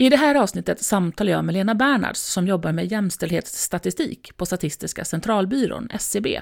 I 0.00 0.08
det 0.08 0.16
här 0.16 0.34
avsnittet 0.34 0.80
samtalar 0.80 1.32
jag 1.32 1.44
med 1.44 1.52
Lena 1.52 1.74
Bernhards 1.74 2.20
som 2.20 2.46
jobbar 2.46 2.72
med 2.72 2.92
jämställdhetsstatistik 2.92 4.36
på 4.36 4.46
Statistiska 4.46 5.04
centralbyrån, 5.04 5.88
SCB. 5.92 6.40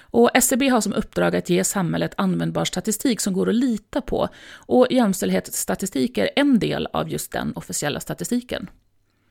Och 0.00 0.30
SCB 0.34 0.68
har 0.68 0.80
som 0.80 0.92
uppdrag 0.92 1.36
att 1.36 1.50
ge 1.50 1.64
samhället 1.64 2.14
användbar 2.16 2.64
statistik 2.64 3.20
som 3.20 3.32
går 3.32 3.48
att 3.48 3.54
lita 3.54 4.00
på 4.00 4.28
och 4.54 4.86
jämställdhetsstatistik 4.90 6.18
är 6.18 6.30
en 6.36 6.58
del 6.58 6.88
av 6.92 7.08
just 7.08 7.32
den 7.32 7.52
officiella 7.56 8.00
statistiken. 8.00 8.70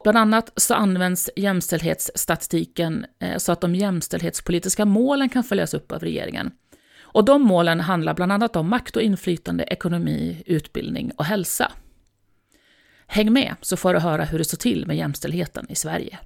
Bland 0.03 0.17
annat 0.17 0.51
så 0.55 0.73
används 0.73 1.29
jämställdhetsstatistiken 1.35 3.05
eh, 3.19 3.37
så 3.37 3.51
att 3.51 3.61
de 3.61 3.75
jämställdhetspolitiska 3.75 4.85
målen 4.85 5.29
kan 5.29 5.43
följas 5.43 5.73
upp 5.73 5.91
av 5.91 5.99
regeringen. 5.99 6.51
Och 7.01 7.25
de 7.25 7.41
målen 7.41 7.79
handlar 7.79 8.13
bland 8.13 8.31
annat 8.31 8.55
om 8.55 8.69
makt 8.69 8.95
och 8.95 9.01
inflytande, 9.01 9.63
ekonomi, 9.63 10.43
utbildning 10.45 11.11
och 11.17 11.25
hälsa. 11.25 11.71
Häng 13.07 13.33
med 13.33 13.55
så 13.61 13.77
får 13.77 13.93
du 13.93 13.99
höra 13.99 14.23
hur 14.23 14.37
det 14.37 14.43
står 14.43 14.57
till 14.57 14.87
med 14.87 14.97
jämställdheten 14.97 15.65
i 15.69 15.75
Sverige. 15.75 16.19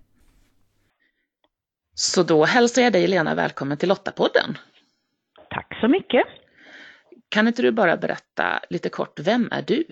Så 1.93 2.23
då 2.23 2.45
hälsar 2.45 2.81
jag 2.81 2.93
dig 2.93 3.07
Lena 3.07 3.35
välkommen 3.35 3.77
till 3.77 3.89
Lottapodden. 3.89 4.57
Tack 5.49 5.77
så 5.81 5.87
mycket. 5.87 6.23
Kan 7.29 7.47
inte 7.47 7.61
du 7.61 7.71
bara 7.71 7.97
berätta 7.97 8.59
lite 8.69 8.89
kort, 8.89 9.19
vem 9.19 9.49
är 9.51 9.61
du? 9.61 9.83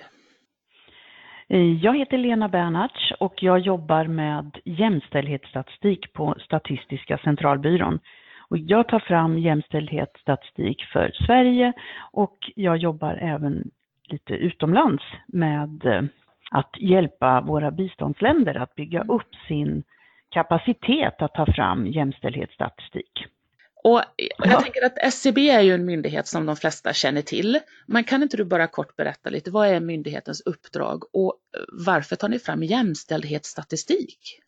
Jag 1.81 1.97
heter 1.97 2.17
Lena 2.17 2.49
Bernhards 2.49 3.11
och 3.19 3.43
jag 3.43 3.59
jobbar 3.59 4.05
med 4.05 4.57
jämställdhetsstatistik 4.65 6.13
på 6.13 6.35
Statistiska 6.45 7.17
centralbyrån. 7.17 7.99
Och 8.49 8.57
jag 8.57 8.87
tar 8.87 8.99
fram 8.99 9.37
jämställdhetsstatistik 9.39 10.83
för 10.93 11.11
Sverige 11.25 11.73
och 12.11 12.37
jag 12.55 12.77
jobbar 12.77 13.13
även 13.13 13.71
lite 14.03 14.33
utomlands 14.33 15.03
med 15.27 15.85
eh, 15.85 16.01
att 16.52 16.72
hjälpa 16.80 17.42
våra 17.42 17.72
biståndsländer 17.72 18.55
att 18.55 18.75
bygga 18.75 19.03
upp 19.03 19.36
sin 19.47 19.83
kapacitet 20.30 21.22
att 21.22 21.33
ta 21.33 21.45
fram 21.45 21.88
jämställdhetsstatistik. 21.88 23.25
Och 23.83 24.02
jag 24.16 24.52
ja. 24.52 24.61
tänker 24.61 24.86
att 24.86 24.97
SCB 24.97 25.50
är 25.50 25.61
ju 25.61 25.73
en 25.73 25.86
myndighet 25.86 26.28
som 26.28 26.45
de 26.45 26.56
flesta 26.56 26.94
känner 26.94 27.22
till. 27.22 27.59
Men 27.88 28.03
kan 28.03 28.23
inte 28.23 28.38
du 28.38 28.45
bara 28.45 28.67
kort 28.67 28.95
berätta 28.95 29.30
lite, 29.30 29.52
vad 29.52 29.67
är 29.67 29.80
myndighetens 29.80 30.41
uppdrag 30.41 31.03
och 31.14 31.36
varför 31.86 32.16
tar 32.16 32.30
ni 32.30 32.39
fram 32.39 32.63
jämställdhetsstatistik? 32.63 34.39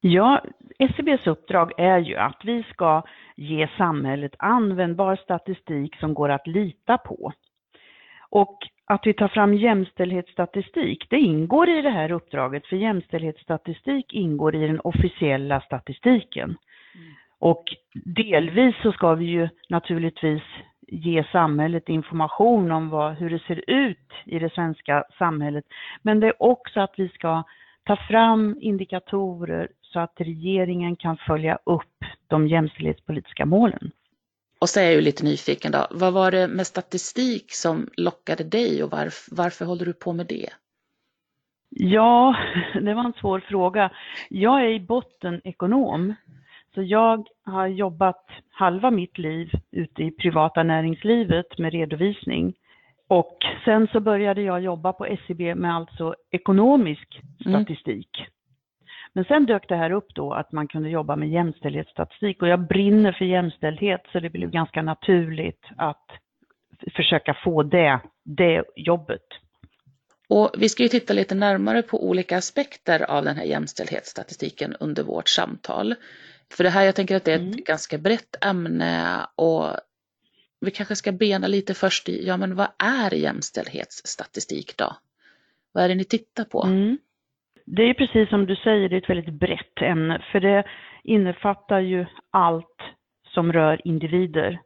Ja, 0.00 0.44
SCBs 0.78 1.26
uppdrag 1.26 1.72
är 1.78 1.98
ju 1.98 2.16
att 2.16 2.40
vi 2.44 2.62
ska 2.62 3.02
ge 3.36 3.68
samhället 3.78 4.34
användbar 4.38 5.16
statistik 5.16 5.96
som 5.96 6.14
går 6.14 6.28
att 6.28 6.46
lita 6.46 6.98
på. 6.98 7.32
Och 8.32 8.58
att 8.84 9.06
vi 9.06 9.14
tar 9.14 9.28
fram 9.28 9.54
jämställdhetsstatistik, 9.54 11.06
det 11.10 11.18
ingår 11.18 11.68
i 11.68 11.82
det 11.82 11.90
här 11.90 12.12
uppdraget, 12.12 12.66
för 12.66 12.76
jämställdhetsstatistik 12.76 14.12
ingår 14.12 14.54
i 14.54 14.66
den 14.66 14.80
officiella 14.80 15.60
statistiken. 15.60 16.44
Mm. 16.44 17.12
Och 17.38 17.64
delvis 18.04 18.74
så 18.82 18.92
ska 18.92 19.14
vi 19.14 19.24
ju 19.24 19.48
naturligtvis 19.68 20.42
ge 20.88 21.24
samhället 21.32 21.88
information 21.88 22.70
om 22.70 22.88
vad, 22.88 23.14
hur 23.14 23.30
det 23.30 23.38
ser 23.38 23.70
ut 23.70 24.12
i 24.24 24.38
det 24.38 24.52
svenska 24.52 25.04
samhället. 25.18 25.64
Men 26.02 26.20
det 26.20 26.26
är 26.26 26.42
också 26.42 26.80
att 26.80 26.94
vi 26.96 27.08
ska 27.08 27.42
ta 27.84 27.96
fram 27.96 28.56
indikatorer 28.60 29.68
så 29.80 30.00
att 30.00 30.14
regeringen 30.16 30.96
kan 30.96 31.16
följa 31.16 31.58
upp 31.64 32.04
de 32.28 32.48
jämställdhetspolitiska 32.48 33.46
målen. 33.46 33.90
Och 34.62 34.68
så 34.68 34.80
är 34.80 34.84
jag 34.84 34.94
ju 34.94 35.00
lite 35.00 35.24
nyfiken 35.24 35.72
då, 35.72 35.86
vad 35.90 36.12
var 36.12 36.30
det 36.30 36.48
med 36.48 36.66
statistik 36.66 37.52
som 37.52 37.88
lockade 37.96 38.44
dig 38.44 38.82
och 38.82 38.90
varför, 38.90 39.36
varför 39.36 39.64
håller 39.64 39.84
du 39.84 39.92
på 39.92 40.12
med 40.12 40.26
det? 40.26 40.48
Ja, 41.70 42.36
det 42.74 42.94
var 42.94 43.04
en 43.04 43.12
svår 43.12 43.40
fråga. 43.40 43.90
Jag 44.28 44.60
är 44.60 44.68
i 44.68 44.80
botten 44.80 45.40
ekonom, 45.44 46.14
så 46.74 46.82
jag 46.82 47.26
har 47.44 47.66
jobbat 47.66 48.26
halva 48.50 48.90
mitt 48.90 49.18
liv 49.18 49.50
ute 49.70 50.02
i 50.02 50.10
privata 50.10 50.62
näringslivet 50.62 51.58
med 51.58 51.72
redovisning. 51.72 52.54
Och 53.08 53.38
sen 53.64 53.88
så 53.92 54.00
började 54.00 54.42
jag 54.42 54.62
jobba 54.62 54.92
på 54.92 55.06
SCB 55.06 55.54
med 55.54 55.76
alltså 55.76 56.14
ekonomisk 56.30 57.20
mm. 57.46 57.64
statistik. 57.64 58.18
Mm. 58.18 58.31
Men 59.14 59.24
sen 59.24 59.46
dök 59.46 59.68
det 59.68 59.76
här 59.76 59.92
upp 59.92 60.14
då 60.14 60.32
att 60.32 60.52
man 60.52 60.68
kunde 60.68 60.90
jobba 60.90 61.16
med 61.16 61.28
jämställdhetsstatistik 61.28 62.42
och 62.42 62.48
jag 62.48 62.66
brinner 62.66 63.12
för 63.12 63.24
jämställdhet 63.24 64.02
så 64.12 64.20
det 64.20 64.30
blev 64.30 64.50
ganska 64.50 64.82
naturligt 64.82 65.64
att 65.76 66.06
försöka 66.96 67.36
få 67.44 67.62
det, 67.62 68.00
det 68.24 68.64
jobbet. 68.76 69.26
Och 70.28 70.50
vi 70.58 70.68
ska 70.68 70.82
ju 70.82 70.88
titta 70.88 71.12
lite 71.12 71.34
närmare 71.34 71.82
på 71.82 72.08
olika 72.08 72.36
aspekter 72.36 73.10
av 73.10 73.24
den 73.24 73.36
här 73.36 73.44
jämställdhetsstatistiken 73.44 74.76
under 74.80 75.02
vårt 75.02 75.28
samtal. 75.28 75.94
För 76.52 76.64
det 76.64 76.70
här, 76.70 76.84
jag 76.84 76.94
tänker 76.94 77.16
att 77.16 77.24
det 77.24 77.32
är 77.32 77.36
ett 77.36 77.40
mm. 77.40 77.64
ganska 77.66 77.98
brett 77.98 78.44
ämne 78.44 79.26
och 79.36 79.66
vi 80.60 80.70
kanske 80.70 80.96
ska 80.96 81.12
bena 81.12 81.46
lite 81.46 81.74
först 81.74 82.08
i, 82.08 82.26
ja 82.26 82.36
men 82.36 82.54
vad 82.54 82.68
är 82.78 83.14
jämställdhetsstatistik 83.14 84.76
då? 84.76 84.96
Vad 85.72 85.84
är 85.84 85.88
det 85.88 85.94
ni 85.94 86.04
tittar 86.04 86.44
på? 86.44 86.64
Mm. 86.64 86.98
Det 87.76 87.82
är 87.82 87.94
precis 87.94 88.28
som 88.28 88.46
du 88.46 88.56
säger, 88.56 88.88
det 88.88 88.96
är 88.96 89.00
ett 89.00 89.10
väldigt 89.10 89.34
brett 89.34 89.82
ämne, 89.82 90.22
för 90.32 90.40
det 90.40 90.64
innefattar 91.04 91.80
ju 91.80 92.06
allt 92.30 92.82
som 93.28 93.52
rör 93.52 93.80
individer. 93.84 94.58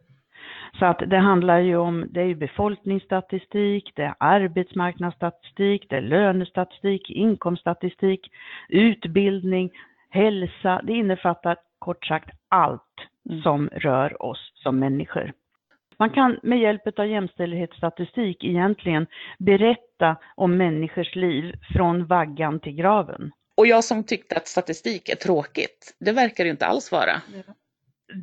Så 0.78 0.84
att 0.84 1.02
det 1.06 1.18
handlar 1.18 1.58
ju 1.58 1.76
om, 1.76 2.06
det 2.10 2.20
är 2.20 2.34
befolkningsstatistik, 2.34 3.92
det 3.96 4.02
är 4.02 4.14
arbetsmarknadsstatistik, 4.20 5.86
det 5.88 5.96
är 5.96 6.00
lönestatistik, 6.00 7.10
inkomststatistik, 7.10 8.30
utbildning, 8.68 9.70
hälsa. 10.10 10.80
Det 10.82 10.92
innefattar 10.92 11.56
kort 11.78 12.06
sagt 12.06 12.30
allt 12.48 12.96
mm. 13.30 13.42
som 13.42 13.68
rör 13.72 14.22
oss 14.22 14.52
som 14.54 14.78
människor. 14.78 15.32
Man 15.98 16.10
kan 16.10 16.40
med 16.42 16.58
hjälp 16.58 16.98
av 16.98 17.06
jämställdhetsstatistik 17.06 18.44
egentligen 18.44 19.06
berätta 19.38 20.16
om 20.34 20.56
människors 20.56 21.14
liv 21.14 21.54
från 21.74 22.06
vaggan 22.06 22.60
till 22.60 22.74
graven. 22.74 23.32
Och 23.56 23.66
jag 23.66 23.84
som 23.84 24.04
tyckte 24.04 24.36
att 24.36 24.46
statistik 24.46 25.08
är 25.08 25.14
tråkigt, 25.14 25.96
det 26.00 26.12
verkar 26.12 26.44
det 26.44 26.50
inte 26.50 26.66
alls 26.66 26.92
vara. 26.92 27.22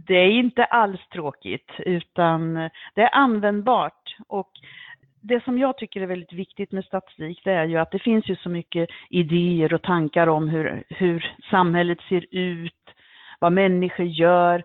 Det 0.08 0.14
är 0.14 0.32
inte 0.32 0.64
alls 0.64 1.00
tråkigt, 1.14 1.72
utan 1.78 2.54
det 2.96 3.02
är 3.02 3.16
användbart. 3.16 4.16
Och 4.28 4.52
det 5.22 5.44
som 5.44 5.60
jag 5.60 5.78
tycker 5.78 6.02
är 6.02 6.06
väldigt 6.06 6.34
viktigt 6.34 6.72
med 6.72 6.86
statistik, 6.86 7.42
det 7.44 7.52
är 7.52 7.66
ju 7.66 7.78
att 7.78 7.92
det 7.92 8.00
finns 8.00 8.30
ju 8.30 8.36
så 8.36 8.50
mycket 8.50 8.90
idéer 9.10 9.74
och 9.74 9.82
tankar 9.82 10.28
om 10.28 10.50
hur, 10.50 10.84
hur 10.90 11.36
samhället 11.50 12.00
ser 12.10 12.26
ut, 12.32 12.90
vad 13.40 13.52
människor 13.52 14.06
gör 14.06 14.64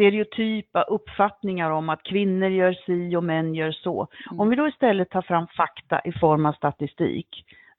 stereotypa 0.00 0.82
uppfattningar 0.82 1.70
om 1.70 1.88
att 1.88 2.02
kvinnor 2.02 2.48
gör 2.48 2.72
si 2.72 3.16
och 3.16 3.24
män 3.24 3.54
gör 3.54 3.72
så. 3.72 4.08
Mm. 4.30 4.40
Om 4.40 4.50
vi 4.50 4.56
då 4.56 4.68
istället 4.68 5.10
tar 5.10 5.22
fram 5.22 5.46
fakta 5.46 6.00
i 6.04 6.12
form 6.12 6.46
av 6.46 6.52
statistik, 6.52 7.28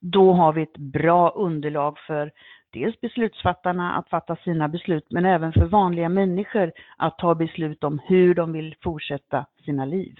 då 0.00 0.32
har 0.32 0.52
vi 0.52 0.62
ett 0.62 0.76
bra 0.76 1.30
underlag 1.30 1.98
för 1.98 2.30
dels 2.72 3.00
beslutsfattarna 3.00 3.92
att 3.92 4.08
fatta 4.08 4.36
sina 4.36 4.68
beslut, 4.68 5.06
men 5.10 5.24
även 5.24 5.52
för 5.52 5.64
vanliga 5.66 6.08
människor 6.08 6.72
att 6.96 7.18
ta 7.18 7.34
beslut 7.34 7.84
om 7.84 7.98
hur 7.98 8.34
de 8.34 8.52
vill 8.52 8.74
fortsätta 8.82 9.46
sina 9.64 9.84
liv. 9.84 10.14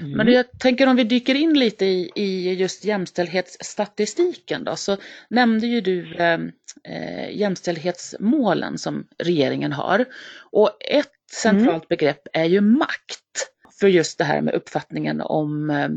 Mm. 0.00 0.12
Men 0.12 0.28
jag 0.28 0.58
tänker 0.58 0.86
om 0.86 0.96
vi 0.96 1.04
dyker 1.04 1.34
in 1.34 1.58
lite 1.58 1.84
i, 1.84 2.12
i 2.14 2.54
just 2.54 2.84
jämställdhetsstatistiken 2.84 4.64
då, 4.64 4.76
så 4.76 4.96
nämnde 5.30 5.66
ju 5.66 5.80
du 5.80 6.16
ehm, 6.18 6.50
eh, 6.84 7.36
jämställdhetsmålen 7.36 8.78
som 8.78 9.06
regeringen 9.18 9.72
har. 9.72 10.04
Och 10.50 10.70
ett 10.80 11.12
centralt 11.32 11.70
mm. 11.70 11.86
begrepp 11.88 12.28
är 12.32 12.44
ju 12.44 12.60
makt, 12.60 13.50
för 13.80 13.88
just 13.88 14.18
det 14.18 14.24
här 14.24 14.40
med 14.40 14.54
uppfattningen 14.54 15.20
om, 15.20 15.70
eh, 15.70 15.88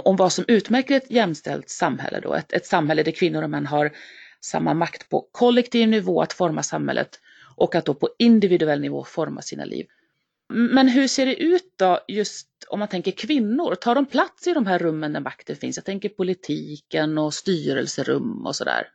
om 0.00 0.16
vad 0.16 0.32
som 0.32 0.44
utmärker 0.48 0.96
ett 0.96 1.10
jämställt 1.10 1.70
samhälle 1.70 2.20
då, 2.20 2.34
ett, 2.34 2.52
ett 2.52 2.66
samhälle 2.66 3.02
där 3.02 3.12
kvinnor 3.12 3.42
och 3.42 3.50
män 3.50 3.66
har 3.66 3.92
samma 4.40 4.74
makt 4.74 5.08
på 5.08 5.28
kollektiv 5.32 5.88
nivå 5.88 6.22
att 6.22 6.32
forma 6.32 6.62
samhället 6.62 7.20
och 7.56 7.74
att 7.74 7.84
då 7.84 7.94
på 7.94 8.08
individuell 8.18 8.80
nivå 8.80 9.04
forma 9.04 9.42
sina 9.42 9.64
liv. 9.64 9.86
Men 10.48 10.88
hur 10.88 11.06
ser 11.06 11.26
det 11.26 11.42
ut 11.42 11.74
då 11.78 11.98
just 12.08 12.48
om 12.70 12.78
man 12.78 12.88
tänker 12.88 13.10
kvinnor? 13.10 13.74
Tar 13.74 13.94
de 13.94 14.06
plats 14.06 14.46
i 14.46 14.54
de 14.54 14.66
här 14.66 14.78
rummen 14.78 15.12
där 15.12 15.20
makten 15.20 15.56
finns? 15.56 15.76
Jag 15.76 15.84
tänker 15.84 16.08
politiken 16.08 17.18
och 17.18 17.34
styrelserum 17.34 18.46
och 18.46 18.56
sådär. 18.56 18.86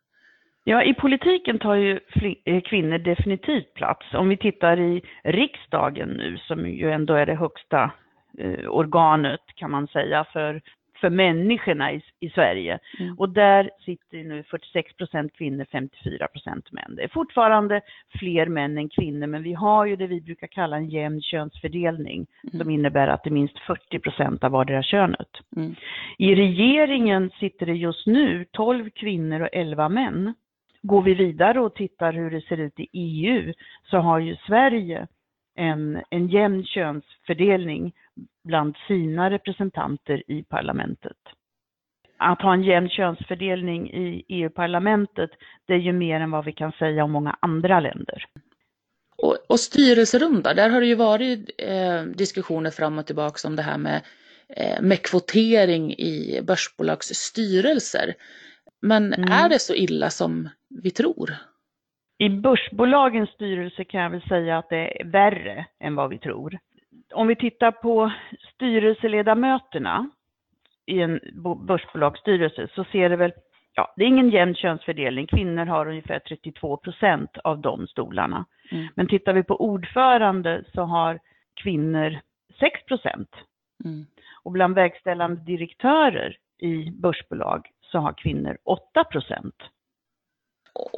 Ja, 0.64 0.84
i 0.84 0.94
politiken 0.94 1.60
tar 1.60 1.76
ju 1.76 2.00
eh, 2.46 2.62
kvinnor 2.62 2.98
definitivt 2.98 3.74
plats. 3.74 4.14
Om 4.14 4.30
vi 4.30 4.38
tittar 4.38 4.80
i 4.80 5.02
riksdagen 5.24 6.10
nu, 6.10 6.38
som 6.38 6.70
ju 6.70 6.92
ändå 6.92 7.14
är 7.14 7.26
det 7.26 7.36
högsta 7.36 7.92
eh, 8.38 8.70
organet 8.70 9.42
kan 9.56 9.72
man 9.72 9.88
säga 9.88 10.26
för 10.34 10.62
för 11.04 11.10
människorna 11.10 11.94
i, 11.94 12.02
i 12.20 12.30
Sverige. 12.30 12.80
Mm. 13.00 13.16
Och 13.18 13.30
där 13.30 13.70
sitter 13.86 14.24
nu 14.24 14.44
46 14.44 14.94
procent 14.98 15.34
kvinnor, 15.34 15.66
54 15.72 16.28
procent 16.28 16.72
män. 16.72 16.96
Det 16.96 17.04
är 17.04 17.08
fortfarande 17.08 17.82
fler 18.20 18.46
män 18.46 18.78
än 18.78 18.90
kvinnor, 18.90 19.28
men 19.28 19.44
vi 19.44 19.54
har 19.54 19.86
ju 19.86 19.96
det 19.96 20.08
vi 20.08 20.22
brukar 20.22 20.48
kalla 20.48 20.78
en 20.78 20.90
jämn 20.90 21.22
könsfördelning, 21.22 22.28
mm. 22.44 22.60
som 22.60 22.70
innebär 22.70 23.08
att 23.08 23.24
det 23.24 23.30
är 23.30 23.32
minst 23.32 23.60
40 23.60 24.00
procent 24.00 24.44
av 24.44 24.52
vardera 24.52 24.84
könet. 24.84 25.30
Mm. 25.56 25.76
I 26.18 26.36
regeringen 26.36 27.32
sitter 27.40 27.66
det 27.66 27.74
just 27.74 28.08
nu 28.08 28.46
12 28.52 28.90
kvinnor 28.90 29.42
och 29.42 29.50
11 29.52 29.90
män. 29.90 30.34
Går 30.82 31.02
vi 31.02 31.14
vidare 31.14 31.60
och 31.62 31.76
tittar 31.76 32.14
hur 32.14 32.32
det 32.32 32.42
ser 32.42 32.58
ut 32.58 32.80
i 32.80 32.88
EU 32.94 33.54
så 33.84 33.98
har 33.98 34.20
ju 34.20 34.36
Sverige 34.36 35.08
en, 35.56 36.02
en 36.10 36.28
jämn 36.28 36.66
könsfördelning 36.66 37.94
bland 38.44 38.76
sina 38.88 39.30
representanter 39.30 40.32
i 40.32 40.44
parlamentet. 40.44 41.18
Att 42.18 42.42
ha 42.42 42.54
en 42.54 42.64
jämn 42.64 42.90
könsfördelning 42.90 43.90
i 43.90 44.26
EU-parlamentet, 44.28 45.30
det 45.68 45.74
är 45.74 45.78
ju 45.78 45.94
mer 45.94 46.20
än 46.20 46.32
vad 46.32 46.46
vi 46.46 46.54
kan 46.54 46.72
säga 46.72 47.04
om 47.04 47.12
många 47.12 47.38
andra 47.40 47.80
länder. 47.80 48.26
Och, 49.18 49.38
och 49.50 49.60
styrelserum 49.60 50.42
då, 50.42 50.54
där 50.54 50.70
har 50.70 50.82
det 50.82 50.88
ju 50.88 50.96
varit 50.96 51.50
eh, 51.58 52.02
diskussioner 52.02 52.72
fram 52.72 52.98
och 52.98 53.06
tillbaka 53.06 53.48
om 53.48 53.56
det 53.56 53.62
här 53.62 53.78
med, 53.78 54.02
eh, 54.50 54.82
med 54.82 55.02
kvotering 55.02 55.94
i 55.94 56.42
börsbolags 56.48 57.08
styrelser. 57.08 58.14
Men 58.82 59.14
mm. 59.14 59.32
är 59.32 59.50
det 59.50 59.60
så 59.60 59.74
illa 59.74 60.10
som 60.10 60.50
vi 60.70 60.92
tror? 60.92 61.34
I 62.18 62.30
börsbolagens 62.30 63.30
styrelse 63.30 63.84
kan 63.84 64.02
jag 64.02 64.10
väl 64.10 64.22
säga 64.22 64.58
att 64.58 64.70
det 64.70 65.02
är 65.02 65.06
värre 65.06 65.66
än 65.80 65.96
vad 65.96 66.10
vi 66.10 66.20
tror 66.20 66.60
om 67.14 67.28
vi 67.28 67.36
tittar 67.36 67.72
på 67.72 68.12
styrelseledamöterna 68.54 70.10
i 70.86 71.02
en 71.02 71.20
börsbolagsstyrelse 71.68 72.68
så 72.76 72.84
ser 72.84 73.10
det 73.10 73.16
väl, 73.16 73.34
ja, 73.74 73.94
det 73.98 74.04
är 74.04 74.08
ingen 74.08 74.30
jämn 74.30 74.56
könsfördelning. 74.56 75.28
Kvinnor 75.28 75.66
har 75.66 75.88
ungefär 75.88 76.20
32 76.20 76.78
procent 76.78 77.38
av 77.44 77.60
de 77.60 77.88
stolarna. 77.88 78.46
Mm. 78.72 78.88
Men 78.96 79.08
tittar 79.08 79.34
vi 79.34 79.44
på 79.44 79.62
ordförande 79.62 80.64
så 80.74 80.82
har 80.82 81.20
kvinnor 81.64 82.20
6 82.60 82.86
procent. 82.86 83.30
Mm. 83.86 84.06
Och 84.44 84.52
bland 84.52 84.76
verkställande 84.76 85.42
direktörer 85.42 86.38
i 86.58 86.92
börsbolag 86.92 87.70
så 87.82 88.00
har 88.00 88.14
kvinnor 88.14 88.58
8 88.64 89.04
procent 89.04 89.56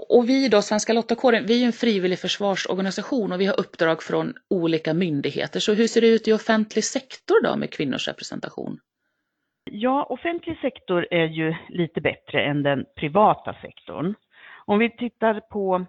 och 0.10 0.30
vi 0.30 0.48
då, 0.50 0.62
Svenska 0.62 0.94
Lottakåren, 0.94 1.45
vi 1.45 1.62
är 1.62 1.66
en 1.66 1.72
frivillig 1.72 2.19
försvarsorganisation 2.19 3.31
och 3.31 3.42
vi 3.42 3.45
har 3.45 3.60
uppdrag 3.60 4.04
från 4.04 4.33
olika 4.50 4.94
myndigheter. 4.94 5.60
Så 5.60 5.74
hur 5.74 5.88
ser 5.88 6.01
det 6.01 6.07
ut 6.07 6.27
i 6.27 6.33
offentlig 6.33 6.83
sektor 6.83 7.44
då 7.44 7.56
med 7.56 7.74
kvinnors 7.74 8.07
representation? 8.07 8.80
Ja, 9.72 10.04
offentlig 10.04 10.57
sektor 10.57 11.07
är 11.12 11.25
ju 11.25 11.56
lite 11.69 12.01
bättre 12.01 12.45
än 12.45 12.63
den 12.63 12.86
privata 12.95 13.56
sektorn. 13.62 14.16
Om 14.66 14.80
vi 14.80 14.89
tittar 14.89 15.39
på 15.39 15.86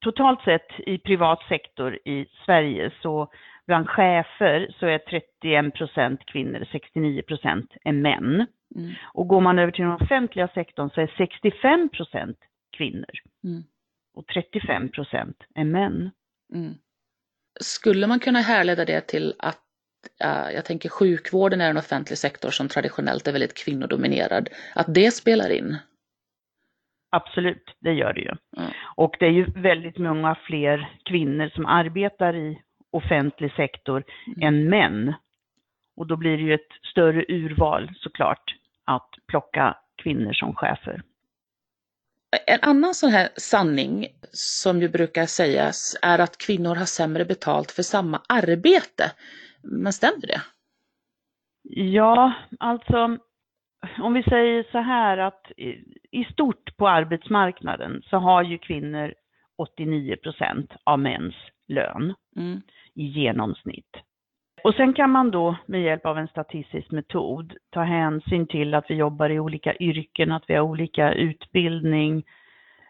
totalt 0.00 0.42
sett 0.42 0.80
i 0.86 0.98
privat 0.98 1.38
sektor 1.48 1.94
i 1.94 2.26
Sverige 2.46 2.90
så 3.02 3.28
bland 3.66 3.88
chefer 3.88 4.74
så 4.78 4.86
är 4.86 4.98
31 4.98 5.74
procent 5.74 6.20
kvinnor, 6.26 6.66
69 6.72 7.22
procent 7.22 7.72
är 7.84 7.92
män. 7.92 8.46
Mm. 8.76 8.90
Och 9.12 9.28
går 9.28 9.40
man 9.40 9.58
över 9.58 9.72
till 9.72 9.84
den 9.84 9.92
offentliga 9.92 10.48
sektorn 10.48 10.90
så 10.90 11.00
är 11.00 11.14
65 11.16 11.88
procent 11.88 12.38
kvinnor. 12.78 13.10
Mm. 13.44 13.62
Och 14.14 14.26
35 14.26 14.88
procent 14.88 15.36
är 15.54 15.64
män. 15.64 16.10
Mm. 16.54 16.74
Skulle 17.60 18.06
man 18.06 18.20
kunna 18.20 18.40
härleda 18.40 18.84
det 18.84 19.00
till 19.00 19.34
att 19.38 19.62
uh, 20.24 20.54
jag 20.54 20.64
tänker 20.64 20.88
sjukvården 20.88 21.60
är 21.60 21.70
en 21.70 21.76
offentlig 21.76 22.18
sektor 22.18 22.50
som 22.50 22.68
traditionellt 22.68 23.26
är 23.26 23.32
väldigt 23.32 23.64
kvinnodominerad, 23.64 24.48
att 24.74 24.94
det 24.94 25.10
spelar 25.10 25.50
in? 25.50 25.76
Absolut, 27.10 27.76
det 27.80 27.92
gör 27.92 28.12
det 28.12 28.20
ju. 28.20 28.34
Mm. 28.56 28.70
Och 28.96 29.16
det 29.18 29.26
är 29.26 29.30
ju 29.30 29.44
väldigt 29.44 29.98
många 29.98 30.34
fler 30.34 30.98
kvinnor 31.04 31.48
som 31.48 31.66
arbetar 31.66 32.36
i 32.36 32.62
offentlig 32.92 33.52
sektor 33.52 34.04
mm. 34.26 34.42
än 34.42 34.68
män. 34.68 35.14
Och 35.96 36.06
då 36.06 36.16
blir 36.16 36.36
det 36.36 36.42
ju 36.42 36.54
ett 36.54 36.72
större 36.90 37.24
urval 37.28 37.92
såklart 37.96 38.54
att 38.84 39.10
plocka 39.26 39.76
kvinnor 40.02 40.32
som 40.32 40.54
chefer. 40.54 41.02
En 42.46 42.58
annan 42.62 42.94
sån 42.94 43.10
här 43.10 43.28
sanning 43.36 44.06
som 44.32 44.80
ju 44.80 44.88
brukar 44.88 45.26
sägas 45.26 45.96
är 46.02 46.18
att 46.18 46.38
kvinnor 46.38 46.74
har 46.74 46.84
sämre 46.84 47.24
betalt 47.24 47.70
för 47.70 47.82
samma 47.82 48.22
arbete. 48.28 49.12
Men 49.62 49.92
stämmer 49.92 50.26
det? 50.26 50.40
Ja, 51.70 52.32
alltså 52.58 53.18
om 53.98 54.14
vi 54.14 54.22
säger 54.22 54.62
så 54.72 54.78
här 54.78 55.18
att 55.18 55.52
i 56.10 56.24
stort 56.24 56.76
på 56.76 56.88
arbetsmarknaden 56.88 58.02
så 58.10 58.16
har 58.16 58.42
ju 58.42 58.58
kvinnor 58.58 59.14
89 59.56 60.16
procent 60.16 60.72
av 60.84 60.98
mäns 60.98 61.34
lön 61.68 62.14
mm. 62.36 62.60
i 62.94 63.04
genomsnitt. 63.04 63.96
Och 64.64 64.74
sen 64.74 64.92
kan 64.92 65.10
man 65.10 65.30
då 65.30 65.56
med 65.66 65.82
hjälp 65.82 66.06
av 66.06 66.18
en 66.18 66.28
statistisk 66.28 66.90
metod 66.90 67.54
ta 67.70 67.82
hänsyn 67.82 68.46
till 68.46 68.74
att 68.74 68.90
vi 68.90 68.94
jobbar 68.94 69.30
i 69.30 69.40
olika 69.40 69.74
yrken, 69.76 70.32
att 70.32 70.44
vi 70.46 70.54
har 70.54 70.62
olika 70.62 71.12
utbildning, 71.12 72.24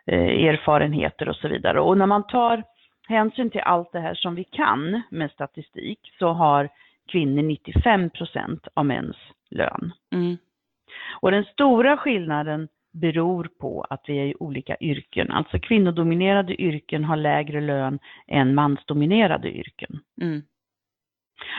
eh, 0.06 0.44
erfarenheter 0.48 1.28
och 1.28 1.36
så 1.36 1.48
vidare. 1.48 1.80
Och 1.80 1.98
när 1.98 2.06
man 2.06 2.26
tar 2.26 2.62
hänsyn 3.08 3.50
till 3.50 3.60
allt 3.60 3.92
det 3.92 4.00
här 4.00 4.14
som 4.14 4.34
vi 4.34 4.44
kan 4.44 5.02
med 5.10 5.30
statistik 5.30 5.98
så 6.18 6.28
har 6.28 6.68
kvinnor 7.08 7.42
95 7.42 8.10
procent 8.10 8.68
av 8.74 8.86
mäns 8.86 9.16
lön. 9.50 9.92
Mm. 10.12 10.36
Och 11.20 11.30
den 11.30 11.44
stora 11.44 11.96
skillnaden 11.96 12.68
beror 12.92 13.48
på 13.60 13.86
att 13.90 14.04
vi 14.06 14.18
är 14.18 14.26
i 14.26 14.34
olika 14.40 14.76
yrken. 14.80 15.30
Alltså 15.30 15.58
kvinnodominerade 15.58 16.62
yrken 16.62 17.04
har 17.04 17.16
lägre 17.16 17.60
lön 17.60 17.98
än 18.26 18.54
mansdominerade 18.54 19.50
yrken. 19.50 20.00
Mm. 20.20 20.42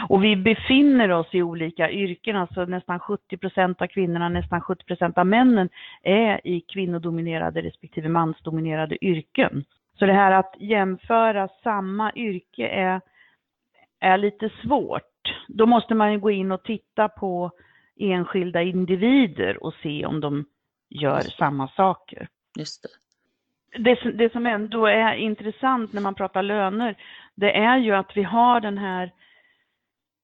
Och 0.10 0.24
vi 0.24 0.36
befinner 0.36 1.12
oss 1.12 1.28
i 1.32 1.42
olika 1.42 1.92
yrken, 1.92 2.36
alltså 2.36 2.66
nästan 2.66 3.00
70 3.00 3.38
procent 3.38 3.82
av 3.82 3.88
kvinnorna, 3.88 4.30
nästan 4.30 4.62
70 4.62 4.84
procent 4.84 5.18
av 5.18 5.26
männen 5.26 5.70
är 6.04 6.48
i 6.48 6.62
kvinnodominerade 6.62 7.62
respektive 7.62 8.10
mansdominerade 8.10 9.06
yrken. 9.06 9.66
Så 10.00 10.06
det 10.06 10.14
här 10.14 10.32
att 10.32 10.56
jämföra 10.60 11.48
samma 11.64 12.12
yrke 12.16 12.68
är, 12.68 13.02
är 14.00 14.18
lite 14.18 14.50
svårt. 14.64 15.04
Då 15.48 15.66
måste 15.66 15.96
man 15.96 16.12
ju 16.12 16.20
gå 16.20 16.32
in 16.32 16.52
och 16.52 16.64
titta 16.64 17.08
på 17.10 17.52
enskilda 18.00 18.62
individer 18.62 19.64
och 19.64 19.74
se 19.74 20.06
om 20.06 20.20
de 20.20 20.46
gör 20.90 21.22
samma 21.22 21.68
saker. 21.68 22.28
Just 22.58 22.84
det. 22.84 22.90
Det, 23.84 24.12
det 24.12 24.32
som 24.32 24.46
ändå 24.46 24.86
är 24.86 25.14
intressant 25.14 25.94
när 25.94 26.02
man 26.02 26.16
pratar 26.16 26.44
löner, 26.44 26.96
det 27.36 27.58
är 27.58 27.78
ju 27.78 27.92
att 27.96 28.18
vi 28.18 28.24
har 28.24 28.60
den 28.60 28.78
här 28.78 29.12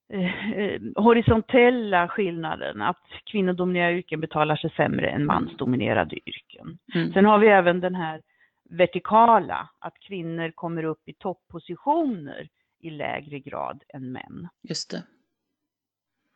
Eh, 0.08 0.52
eh, 0.52 0.80
horisontella 0.96 2.08
skillnaden, 2.08 2.82
att 2.82 3.02
kvinnodominerade 3.24 3.96
yrken 3.96 4.20
betalar 4.20 4.56
sig 4.56 4.70
sämre 4.70 5.10
än 5.10 5.26
mansdominerade 5.26 6.16
yrken. 6.28 6.78
Mm. 6.94 7.12
Sen 7.12 7.24
har 7.24 7.38
vi 7.38 7.46
även 7.46 7.80
den 7.80 7.94
här 7.94 8.20
vertikala, 8.70 9.68
att 9.78 9.98
kvinnor 10.00 10.50
kommer 10.50 10.84
upp 10.84 11.08
i 11.08 11.12
toppositioner 11.12 12.48
i 12.80 12.90
lägre 12.90 13.38
grad 13.38 13.82
än 13.88 14.12
män. 14.12 14.48
Just 14.62 14.90
det. 14.90 15.02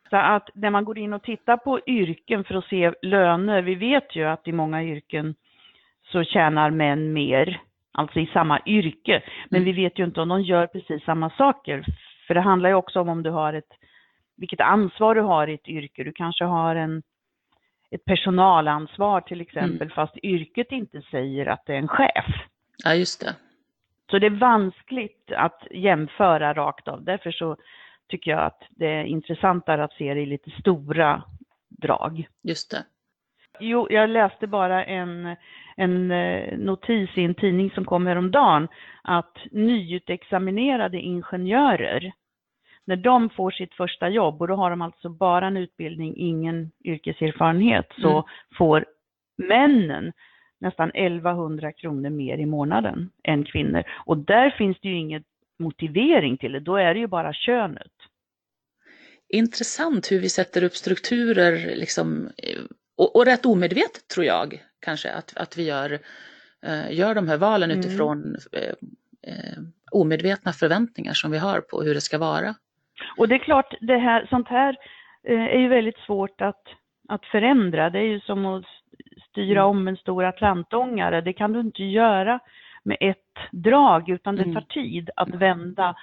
Så 0.09 0.17
att 0.17 0.49
när 0.53 0.69
man 0.69 0.85
går 0.85 0.97
in 0.97 1.13
och 1.13 1.23
tittar 1.23 1.57
på 1.57 1.79
yrken 1.87 2.43
för 2.43 2.55
att 2.55 2.65
se 2.65 2.93
löner, 3.01 3.61
vi 3.61 3.75
vet 3.75 4.15
ju 4.15 4.23
att 4.23 4.47
i 4.47 4.51
många 4.51 4.83
yrken 4.83 5.35
så 6.11 6.23
tjänar 6.23 6.69
män 6.69 7.13
mer, 7.13 7.61
alltså 7.91 8.19
i 8.19 8.25
samma 8.25 8.59
yrke, 8.65 9.23
men 9.49 9.61
mm. 9.61 9.65
vi 9.75 9.83
vet 9.83 9.99
ju 9.99 10.03
inte 10.03 10.21
om 10.21 10.29
de 10.29 10.41
gör 10.41 10.67
precis 10.67 11.03
samma 11.03 11.29
saker 11.29 11.85
för 12.27 12.33
det 12.33 12.41
handlar 12.41 12.69
ju 12.69 12.75
också 12.75 12.99
om 13.01 13.09
om 13.09 13.23
du 13.23 13.29
har 13.29 13.53
ett, 13.53 13.71
vilket 14.37 14.61
ansvar 14.61 15.15
du 15.15 15.21
har 15.21 15.47
i 15.47 15.53
ett 15.53 15.67
yrke. 15.67 16.03
Du 16.03 16.11
kanske 16.11 16.43
har 16.43 16.75
en, 16.75 17.03
ett 17.91 18.05
personalansvar 18.05 19.21
till 19.21 19.41
exempel, 19.41 19.81
mm. 19.81 19.89
fast 19.89 20.17
yrket 20.23 20.71
inte 20.71 21.01
säger 21.01 21.45
att 21.45 21.65
det 21.65 21.73
är 21.73 21.77
en 21.77 21.87
chef. 21.87 22.25
Ja, 22.83 22.93
just 22.93 23.21
det. 23.21 23.35
Så 24.11 24.19
det 24.19 24.25
är 24.25 24.39
vanskligt 24.39 25.31
att 25.35 25.67
jämföra 25.71 26.53
rakt 26.53 26.87
av. 26.87 27.03
Därför 27.03 27.31
så 27.31 27.57
tycker 28.07 28.31
jag 28.31 28.45
att 28.45 28.63
det 28.69 28.87
är 28.87 29.03
intressantare 29.03 29.83
att 29.83 29.93
se 29.93 30.13
det 30.13 30.21
i 30.21 30.25
lite 30.25 30.51
stora 30.51 31.23
drag. 31.69 32.27
Just 32.43 32.71
det. 32.71 32.85
Jo, 33.59 33.87
jag 33.89 34.09
läste 34.09 34.47
bara 34.47 34.85
en, 34.85 35.35
en 35.81 36.11
eh, 36.11 36.57
notis 36.57 37.09
i 37.15 37.23
en 37.23 37.35
tidning 37.35 37.71
som 37.71 37.85
kom 37.85 38.07
häromdagen 38.07 38.67
att 39.01 39.37
nyutexaminerade 39.51 40.99
ingenjörer 40.99 42.11
när 42.85 42.95
de 42.95 43.29
får 43.29 43.51
sitt 43.51 43.73
första 43.73 44.09
jobb 44.09 44.41
och 44.41 44.47
då 44.47 44.55
har 44.55 44.69
de 44.69 44.81
alltså 44.81 45.09
bara 45.09 45.47
en 45.47 45.57
utbildning, 45.57 46.13
ingen 46.17 46.71
yrkeserfarenhet, 46.83 47.85
så 48.01 48.09
Mm. 48.11 48.23
får 48.57 48.85
männen 49.37 50.13
nästan 50.59 50.91
1100 50.93 51.71
kronor 51.71 52.09
mer 52.09 52.37
i 52.37 52.45
månaden 52.45 53.09
än 53.23 53.43
kvinnor. 53.43 53.83
Och 54.05 54.17
där 54.17 54.49
finns 54.49 54.77
det 54.81 54.87
ju 54.89 54.95
ingen 54.95 55.23
motivering 55.59 56.37
till 56.37 56.51
det, 56.51 56.59
då 56.59 56.75
är 56.75 56.93
det 56.93 56.99
ju 56.99 57.07
bara 57.07 57.33
könet. 57.33 57.91
Intressant 59.29 60.11
hur 60.11 60.19
vi 60.19 60.29
sätter 60.29 60.63
upp 60.63 60.75
strukturer, 60.75 61.75
liksom, 61.75 62.25
eh, 62.37 62.61
och, 63.01 63.15
och 63.15 63.25
rätt 63.25 63.45
omedvetet 63.45 64.07
tror 64.13 64.25
jag 64.25 64.47
kanske, 64.79 65.11
att, 65.11 65.37
att 65.37 65.57
vi 65.57 65.63
gör, 65.67 65.99
eh, 66.67 66.91
gör 66.99 67.15
de 67.15 67.27
här 67.27 67.37
valen 67.37 67.71
Mm. 67.71 67.79
utifrån 67.79 68.35
eh, 68.53 68.73
eh, 69.31 69.59
omedvetna 69.91 70.51
förväntningar 70.51 71.13
som 71.13 71.31
vi 71.31 71.37
har 71.37 71.61
på 71.61 71.81
hur 71.81 71.93
det 71.93 72.01
ska 72.01 72.17
vara. 72.17 72.55
Och 73.17 73.27
det 73.27 73.35
är 73.35 73.39
klart, 73.39 73.73
det 73.81 73.97
här, 73.97 74.27
sånt 74.29 74.47
här 74.47 74.77
eh, 75.23 75.43
är 75.55 75.59
ju 75.59 75.67
väldigt 75.67 75.97
svårt 75.97 76.41
att, 76.41 76.63
att 77.09 77.25
förändra. 77.25 77.89
Det 77.89 77.99
är 77.99 78.03
ju 78.13 78.19
som 78.19 78.45
att 78.45 78.65
styra 79.29 79.61
Mm. 79.61 79.69
om 79.71 79.87
en 79.87 79.97
stor 79.97 80.23
atlantångare. 80.23 81.21
Det 81.21 81.33
kan 81.33 81.53
du 81.53 81.59
inte 81.59 81.83
göra 81.83 82.39
med 82.83 82.97
ett 82.99 83.17
drag, 83.51 84.09
utan 84.09 84.35
det 84.35 84.43
Mm. 84.43 84.55
tar 84.55 84.61
tid 84.61 85.09
att 85.15 85.29
vända. 85.29 85.95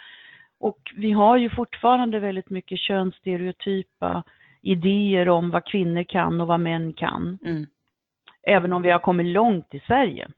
Och 0.61 0.79
vi 0.97 1.13
har 1.13 1.37
ju 1.37 1.51
fortfarande 1.51 2.19
väldigt 2.21 2.51
mycket 2.51 2.79
könsstereotypa 2.79 4.23
idéer 4.63 5.29
om 5.29 5.51
vad 5.51 5.65
kvinnor 5.65 6.05
kan 6.05 6.41
och 6.41 6.47
vad 6.47 6.61
män 6.61 6.93
kan. 6.93 7.39
Mm. 7.45 7.67
Även 8.43 8.73
om 8.73 8.83
vi 8.83 8.91
har 8.91 8.99
kommit 8.99 9.27
långt 9.27 9.75
i 9.75 9.81
Sverige. 9.81 10.29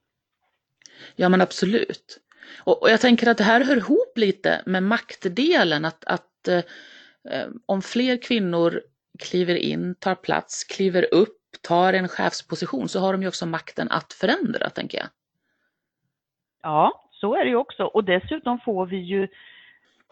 Ja 1.16 1.28
men 1.28 1.40
absolut. 1.40 2.20
Och, 2.64 2.82
och 2.82 2.90
jag 2.90 3.00
tänker 3.00 3.30
att 3.30 3.38
det 3.38 3.44
här 3.44 3.64
hör 3.64 3.76
ihop 3.76 4.12
lite 4.16 4.62
med 4.66 4.82
maktdelen, 4.82 5.84
att, 5.84 6.04
att 6.04 6.48
eh, 6.48 7.48
om 7.66 7.82
fler 7.82 8.22
kvinnor 8.22 8.82
kliver 9.18 9.54
in, 9.54 9.94
tar 9.94 10.14
plats, 10.14 10.64
kliver 10.64 11.14
upp, 11.14 11.38
tar 11.62 11.92
en 11.92 12.08
chefsposition 12.08 12.88
så 12.88 13.00
har 13.00 13.12
de 13.12 13.22
ju 13.22 13.28
också 13.28 13.46
makten 13.46 13.90
att 13.90 14.12
förändra, 14.12 14.70
tänker 14.70 14.98
jag. 14.98 15.06
Ja, 16.62 17.08
så 17.10 17.34
är 17.34 17.44
det 17.44 17.50
ju 17.50 17.56
också. 17.56 17.84
Och 17.84 18.04
dessutom 18.04 18.60
får 18.60 18.86
vi 18.86 18.96
ju, 18.96 19.28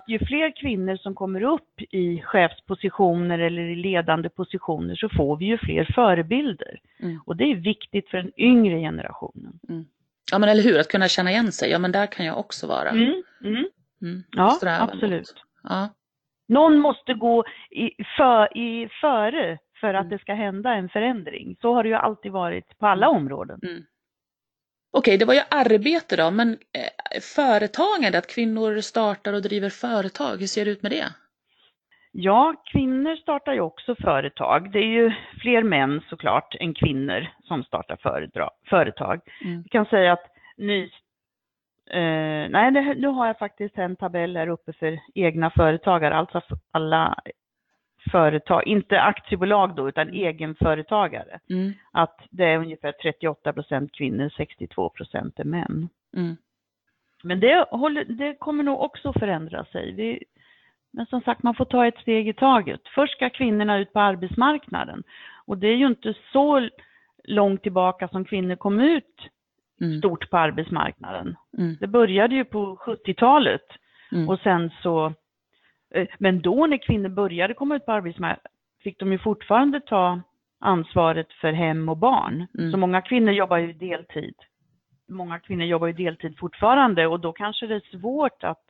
ju 0.08 0.18
fler 0.18 0.56
kvinnor 0.56 0.96
som 0.96 1.14
kommer 1.14 1.42
upp 1.42 1.80
i 1.90 2.22
chefspositioner 2.22 3.38
eller 3.38 3.62
i 3.62 3.74
ledande 3.74 4.28
positioner 4.28 4.94
så 4.94 5.08
får 5.08 5.36
vi 5.36 5.44
ju 5.44 5.58
fler 5.58 5.84
förebilder. 5.94 6.80
Mm. 7.00 7.20
Och 7.26 7.36
det 7.36 7.44
är 7.44 7.54
viktigt 7.56 8.08
för 8.08 8.18
den 8.18 8.32
yngre 8.36 8.80
generationen. 8.80 9.58
Ja 10.32 10.38
men 10.38 10.48
eller 10.48 10.62
hur, 10.62 10.78
att 10.78 10.88
kunna 10.88 11.08
känna 11.08 11.30
igen 11.30 11.52
sig, 11.52 11.70
ja 11.70 11.78
men 11.78 11.92
där 11.92 12.06
kan 12.06 12.26
jag 12.26 12.38
också 12.38 12.66
vara. 12.66 12.90
Mm, 12.90 13.22
mm. 13.44 13.64
Mm. 14.02 14.22
Ja, 14.30 14.58
absolut. 14.80 15.34
Ja. 15.62 15.88
Någon 16.48 16.78
måste 16.78 17.14
gå 17.14 17.44
i, 17.70 17.90
för, 18.16 18.58
i 18.58 18.88
före 19.00 19.58
för 19.80 19.94
att 19.94 20.04
Mm. 20.04 20.08
det 20.08 20.18
ska 20.18 20.34
hända 20.34 20.74
en 20.74 20.88
förändring. 20.88 21.56
Så 21.60 21.74
har 21.74 21.82
det 21.82 21.88
ju 21.88 21.94
alltid 21.94 22.32
varit 22.32 22.78
på 22.78 22.86
alla 22.86 23.08
områden. 23.08 23.60
Okej, 24.90 25.18
det 25.18 25.24
var 25.24 25.34
ju 25.34 25.40
arbete 25.50 26.16
då, 26.16 26.30
men 26.30 26.48
eh, 26.50 27.20
företagande, 27.36 28.18
att 28.18 28.34
kvinnor 28.34 28.80
startar 28.80 29.32
och 29.32 29.42
driver 29.42 29.70
företag, 29.70 30.36
hur 30.36 30.46
ser 30.46 30.64
det 30.64 30.70
ut 30.70 30.82
med 30.82 30.92
det? 30.92 31.04
Ja, 32.12 32.54
kvinnor 32.72 33.16
startar 33.16 33.52
ju 33.52 33.60
också 33.60 33.94
företag. 33.94 34.72
Det 34.72 34.78
är 34.78 34.92
ju 35.00 35.12
fler 35.40 35.62
män 35.62 36.00
såklart 36.08 36.56
än 36.60 36.74
kvinnor 36.74 37.28
som 37.44 37.64
startar 37.64 37.96
föredra- 37.96 38.50
företag. 38.70 39.20
Mm. 39.44 39.62
Vi 39.62 39.68
kan 39.68 39.86
säga 39.86 40.12
att 40.12 40.26
ny... 40.56 40.82
Eh, 41.90 42.48
nej, 42.50 42.70
det, 42.72 42.94
nu 42.94 43.08
har 43.08 43.26
jag 43.26 43.38
faktiskt 43.38 43.78
en 43.78 43.96
tabell 43.96 44.36
här 44.36 44.48
uppe 44.48 44.72
för 44.72 44.98
egna 45.14 45.50
företagare, 45.50 46.14
alltså 46.16 46.42
alla 46.70 47.14
företag, 48.10 48.66
inte 48.66 49.00
aktiebolag 49.00 49.74
då, 49.74 49.88
utan 49.88 50.08
egenföretagare. 50.08 51.38
Mm. 51.50 51.72
Att 51.92 52.20
det 52.30 52.44
är 52.44 52.58
ungefär 52.58 52.92
38 52.92 53.52
procent 53.52 53.92
kvinnor, 53.92 54.30
62 54.36 54.88
procent 54.88 55.38
är 55.38 55.44
män. 55.44 55.88
Mm. 56.16 56.36
Men 57.22 57.40
det, 57.40 57.66
håller, 57.70 58.04
det 58.04 58.34
kommer 58.34 58.62
nog 58.62 58.80
också 58.80 59.12
förändra 59.12 59.64
sig. 59.64 59.92
Vi, 59.92 60.24
men 60.90 61.06
som 61.06 61.20
sagt, 61.20 61.42
man 61.42 61.54
får 61.54 61.64
ta 61.64 61.86
ett 61.86 61.98
steg 61.98 62.28
i 62.28 62.32
taget. 62.32 62.80
Först 62.94 63.12
ska 63.12 63.30
kvinnorna 63.30 63.78
ut 63.78 63.92
på 63.92 64.00
arbetsmarknaden. 64.00 65.02
Och 65.46 65.58
det 65.58 65.68
är 65.68 65.76
ju 65.76 65.86
inte 65.86 66.14
så 66.32 66.68
långt 67.24 67.62
tillbaka 67.62 68.08
som 68.08 68.24
kvinnor 68.24 68.56
kom 68.56 68.80
ut 68.80 69.28
Mm. 69.80 69.98
stort 69.98 70.30
på 70.30 70.38
arbetsmarknaden. 70.38 71.36
Mm. 71.58 71.76
Det 71.80 71.86
började 71.86 72.34
ju 72.34 72.44
på 72.44 72.76
70-talet 72.76 73.62
Mm. 74.12 74.28
och 74.28 74.40
sen 74.40 74.70
så, 74.82 75.12
men 76.18 76.40
då 76.40 76.66
när 76.66 76.86
kvinnor 76.86 77.08
började 77.08 77.54
komma 77.54 77.76
ut 77.76 77.86
på 77.86 77.92
arbetsmarknaden 77.92 78.52
fick 78.82 78.98
de 78.98 79.12
ju 79.12 79.18
fortfarande 79.18 79.80
ta 79.80 80.20
ansvaret 80.60 81.32
för 81.32 81.52
hem 81.52 81.88
och 81.88 81.96
barn. 81.96 82.46
Mm. 82.58 82.72
Så 82.72 82.78
många 82.78 83.02
kvinnor 83.02 83.32
jobbar 83.32 83.58
ju 83.58 83.72
deltid. 83.72 84.34
Många 85.08 85.38
kvinnor 85.38 85.64
jobbar 85.64 85.86
ju 85.86 85.92
deltid 85.92 86.38
fortfarande 86.38 87.06
och 87.06 87.20
då 87.20 87.32
kanske 87.32 87.66
det 87.66 87.74
är 87.74 87.98
svårt 87.98 88.44
att 88.44 88.64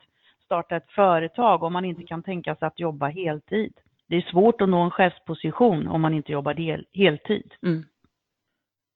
starta 0.45 0.75
ett 0.75 0.91
företag 0.91 1.63
om 1.63 1.73
man 1.73 1.85
inte 1.85 2.03
kan 2.03 2.23
tänka 2.23 2.55
sig 2.55 2.67
att 2.67 2.79
jobba 2.79 3.07
heltid. 3.07 3.73
Det 4.07 4.15
är 4.15 4.21
svårt 4.21 4.61
att 4.61 4.69
nå 4.69 4.81
en 4.81 4.91
chefsposition 4.91 5.87
om 5.87 6.01
man 6.01 6.13
inte 6.13 6.31
jobbar 6.31 6.53
del, 6.53 6.85
heltid. 6.93 7.53
Mm. 7.63 7.85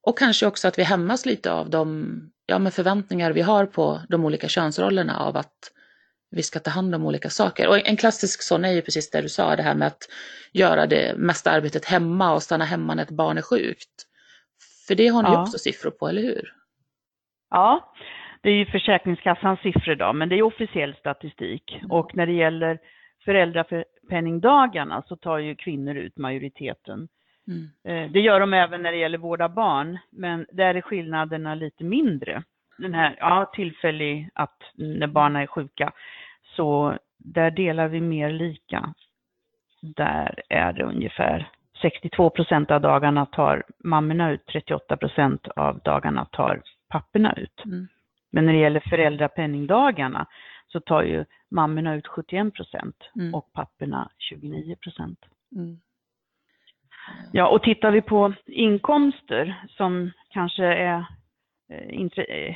Och 0.02 0.18
kanske 0.18 0.46
också 0.46 0.68
att 0.68 0.78
vi 0.78 0.82
hämmas 0.82 1.26
lite 1.26 1.52
av 1.52 1.70
de 1.70 2.06
ja, 2.46 2.58
men 2.58 2.72
förväntningar 2.72 3.32
vi 3.32 3.40
har 3.40 3.66
på 3.66 4.00
de 4.08 4.24
olika 4.24 4.48
könsrollerna 4.48 5.16
av 5.18 5.36
att 5.36 5.70
vi 6.36 6.42
ska 6.42 6.58
ta 6.58 6.70
hand 6.70 6.94
om 6.94 7.06
olika 7.06 7.28
saker. 7.28 7.68
Och 7.68 7.88
en 7.88 7.96
klassisk 7.96 8.42
sån 8.42 8.64
är 8.64 8.72
ju 8.72 8.82
precis 8.82 9.10
det 9.10 9.20
du 9.22 9.28
sa, 9.28 9.56
det 9.56 9.62
här 9.62 9.74
med 9.74 9.86
att 9.86 10.02
göra 10.52 10.86
det 10.86 11.14
mesta 11.18 11.50
arbetet 11.50 11.84
hemma 11.84 12.32
och 12.34 12.42
stanna 12.42 12.64
hemma 12.64 12.94
när 12.94 13.02
ett 13.02 13.10
barn 13.10 13.38
är 13.38 13.42
sjukt. 13.42 13.96
För 14.86 14.94
det 14.94 15.06
har 15.08 15.22
ni 15.22 15.28
Ja. 15.28 15.42
också 15.42 15.58
siffror 15.58 15.90
på, 15.90 16.08
eller 16.08 16.22
hur? 16.22 16.52
Ja, 17.50 17.92
det 18.42 18.50
är 18.50 18.54
ju 18.54 18.66
Försäkringskassans 18.66 19.60
siffror 19.60 19.94
då, 19.94 20.12
men 20.12 20.28
det 20.28 20.38
är 20.38 20.42
officiell 20.42 20.94
statistik. 20.94 21.80
Och 21.88 22.16
när 22.16 22.26
det 22.26 22.32
gäller 22.32 22.78
föräldrapenningdagarna 23.24 25.02
så 25.08 25.16
tar 25.16 25.38
ju 25.38 25.56
kvinnor 25.56 25.94
ut 25.96 26.16
majoriteten. 26.18 27.08
Mm. 27.48 27.70
Eh, 28.06 28.10
Det 28.12 28.20
gör 28.20 28.40
de 28.40 28.54
även 28.54 28.82
när 28.82 28.92
det 28.92 28.98
gäller 28.98 29.18
vård 29.18 29.42
av 29.42 29.54
barn, 29.54 29.98
men 30.12 30.46
där 30.52 30.74
är 30.74 30.80
skillnaderna 30.80 31.54
lite 31.54 31.84
mindre. 31.84 32.42
Den 32.78 32.94
här, 32.94 33.16
ja, 33.18 33.50
tillfällig 33.54 34.28
att 34.34 34.58
när 34.74 35.06
barnen 35.06 35.42
är 35.42 35.46
sjuka, 35.46 35.92
så 36.56 36.98
där 37.18 37.50
delar 37.50 37.88
vi 37.88 38.00
mer 38.00 38.30
lika. 38.30 38.94
Där 39.82 40.42
är 40.48 40.72
det 40.72 40.84
ungefär 40.84 41.50
62 41.82 42.30
procent 42.30 42.70
av 42.70 42.80
dagarna 42.80 43.26
tar 43.26 43.62
mammorna 43.78 44.30
ut, 44.30 44.46
38 44.46 44.96
procent 44.96 45.48
av 45.48 45.78
dagarna 45.78 46.24
tar 46.24 46.62
papporna 46.88 47.32
ut. 47.32 47.64
Mm. 47.64 47.88
Men 48.30 48.46
när 48.46 48.52
det 48.52 48.58
gäller 48.58 48.80
föräldrapenningdagarna 48.80 50.26
så 50.68 50.80
tar 50.80 51.02
ju 51.02 51.24
mammorna 51.50 51.94
ut 51.94 52.06
71 52.06 52.54
procent 52.54 52.96
Mm. 53.16 53.34
och 53.34 53.52
papporna 53.52 54.10
29 54.18 54.76
procent. 54.76 55.18
Mm. 55.56 55.80
Ja, 57.32 57.48
och 57.48 57.62
tittar 57.62 57.90
vi 57.90 58.02
på 58.02 58.32
inkomster 58.46 59.64
som 59.68 60.10
kanske 60.30 60.64
är 60.64 61.04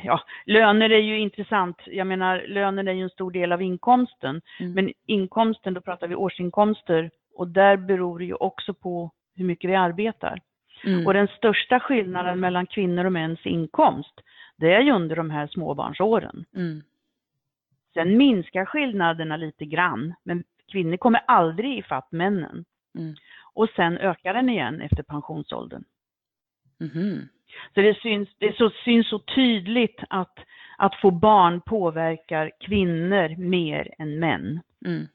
Ja, 0.03 0.23
löner 0.45 0.89
är 0.89 0.99
ju 0.99 1.19
intressant. 1.19 1.77
Jag 1.85 2.07
menar, 2.07 2.45
löner 2.47 2.87
är 2.87 2.93
ju 2.93 3.03
en 3.03 3.09
stor 3.09 3.31
del 3.31 3.51
av 3.51 3.61
inkomsten. 3.61 4.41
Mm. 4.59 4.73
Men 4.73 4.93
inkomsten, 5.05 5.73
då 5.73 5.81
pratar 5.81 6.07
vi 6.07 6.15
årsinkomster 6.15 7.11
och 7.35 7.47
där 7.47 7.77
beror 7.77 8.19
det 8.19 8.25
ju 8.25 8.33
också 8.33 8.73
på 8.73 9.11
hur 9.35 9.45
mycket 9.45 9.69
vi 9.69 9.75
arbetar. 9.75 10.39
Mm. 10.85 11.07
Och 11.07 11.13
den 11.13 11.27
största 11.27 11.79
skillnaden 11.79 12.39
mellan 12.39 12.65
kvinnor 12.65 13.05
och 13.05 13.11
mäns 13.11 13.45
inkomst, 13.45 14.21
det 14.55 14.73
är 14.73 14.81
ju 14.81 14.91
under 14.91 15.15
de 15.15 15.29
här 15.29 15.47
småbarnsåren. 15.47 16.45
Mm. 16.55 16.81
Sen 17.93 18.17
minskar 18.17 18.65
skillnaderna 18.65 19.37
lite 19.37 19.65
grann, 19.65 20.13
men 20.23 20.43
kvinnor 20.71 20.97
kommer 20.97 21.21
aldrig 21.27 21.77
ifatt 21.77 22.11
männen. 22.11 22.65
Mm. 22.97 23.15
Och 23.53 23.69
sen 23.69 23.97
ökar 23.97 24.33
den 24.33 24.49
igen 24.49 24.81
efter 24.81 25.03
pensionsåldern. 25.03 25.83
Mhm. 26.79 27.27
Så 27.73 27.81
det 27.81 27.97
syns, 28.01 28.29
det 28.37 28.57
så, 28.57 28.69
syns 28.69 29.09
så 29.09 29.19
tydligt 29.19 29.99
att, 30.09 30.39
att 30.77 30.95
få 30.95 31.11
barn 31.11 31.61
påverkar 31.61 32.51
kvinnor 32.59 33.35
mer 33.37 33.93
än 33.97 34.19
män. 34.19 34.59
Mm. 34.85 35.07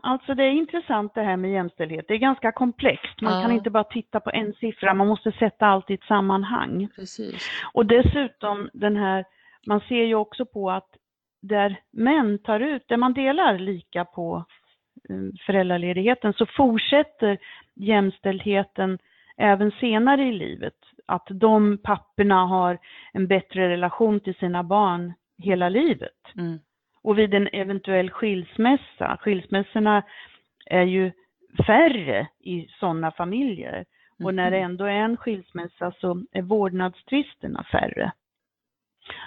Alltså 0.00 0.34
det 0.34 0.44
är 0.44 0.50
intressant 0.50 1.14
det 1.14 1.22
här 1.22 1.36
med 1.36 1.52
jämställdhet. 1.52 2.04
Det 2.08 2.14
är 2.14 2.18
ganska 2.18 2.52
komplext. 2.52 3.20
Man 3.20 3.32
Ja. 3.32 3.42
kan 3.42 3.52
inte 3.52 3.70
bara 3.70 3.84
titta 3.84 4.20
på 4.20 4.30
en 4.30 4.52
siffra, 4.52 4.94
man 4.94 5.06
måste 5.06 5.32
sätta 5.32 5.66
allt 5.66 5.90
i 5.90 5.94
ett 5.94 6.04
sammanhang. 6.04 6.88
Precis. 6.96 7.50
Och 7.72 7.86
dessutom 7.86 8.70
den 8.72 8.96
här, 8.96 9.24
man 9.66 9.80
ser 9.80 10.04
ju 10.04 10.14
också 10.14 10.44
på 10.46 10.70
att 10.70 10.88
där 11.42 11.80
män 11.90 12.38
tar 12.38 12.60
ut, 12.60 12.88
där 12.88 12.96
man 12.96 13.12
delar 13.12 13.58
lika 13.58 14.04
på 14.04 14.44
eh, 15.08 15.16
föräldraledigheten 15.46 16.32
så 16.32 16.46
fortsätter 16.46 17.38
jämställdheten 17.74 18.98
även 19.36 19.70
senare 19.70 20.22
i 20.22 20.32
livet. 20.32 20.74
Att 21.06 21.26
de 21.30 21.78
papporna 21.78 22.46
har 22.46 22.78
en 23.12 23.26
bättre 23.26 23.68
relation 23.68 24.20
till 24.20 24.34
sina 24.34 24.62
barn 24.62 25.12
hela 25.38 25.68
livet. 25.68 26.34
Mm. 26.36 26.58
Och 27.02 27.18
vid 27.18 27.34
en 27.34 27.48
eventuell 27.52 28.10
skilsmässa, 28.10 29.16
skilsmässorna 29.20 30.02
är 30.66 30.82
ju 30.82 31.12
färre 31.66 32.26
i 32.40 32.66
sådana 32.80 33.10
familjer. 33.10 33.84
Och 34.24 34.34
när 34.34 34.50
det 34.50 34.56
Mhm. 34.56 34.70
ändå 34.70 34.84
är 34.84 34.90
en 34.90 35.16
skilsmässa 35.16 35.92
så 36.00 36.22
är 36.32 36.42
vårdnadstvisterna 36.42 37.64
färre. 37.64 38.12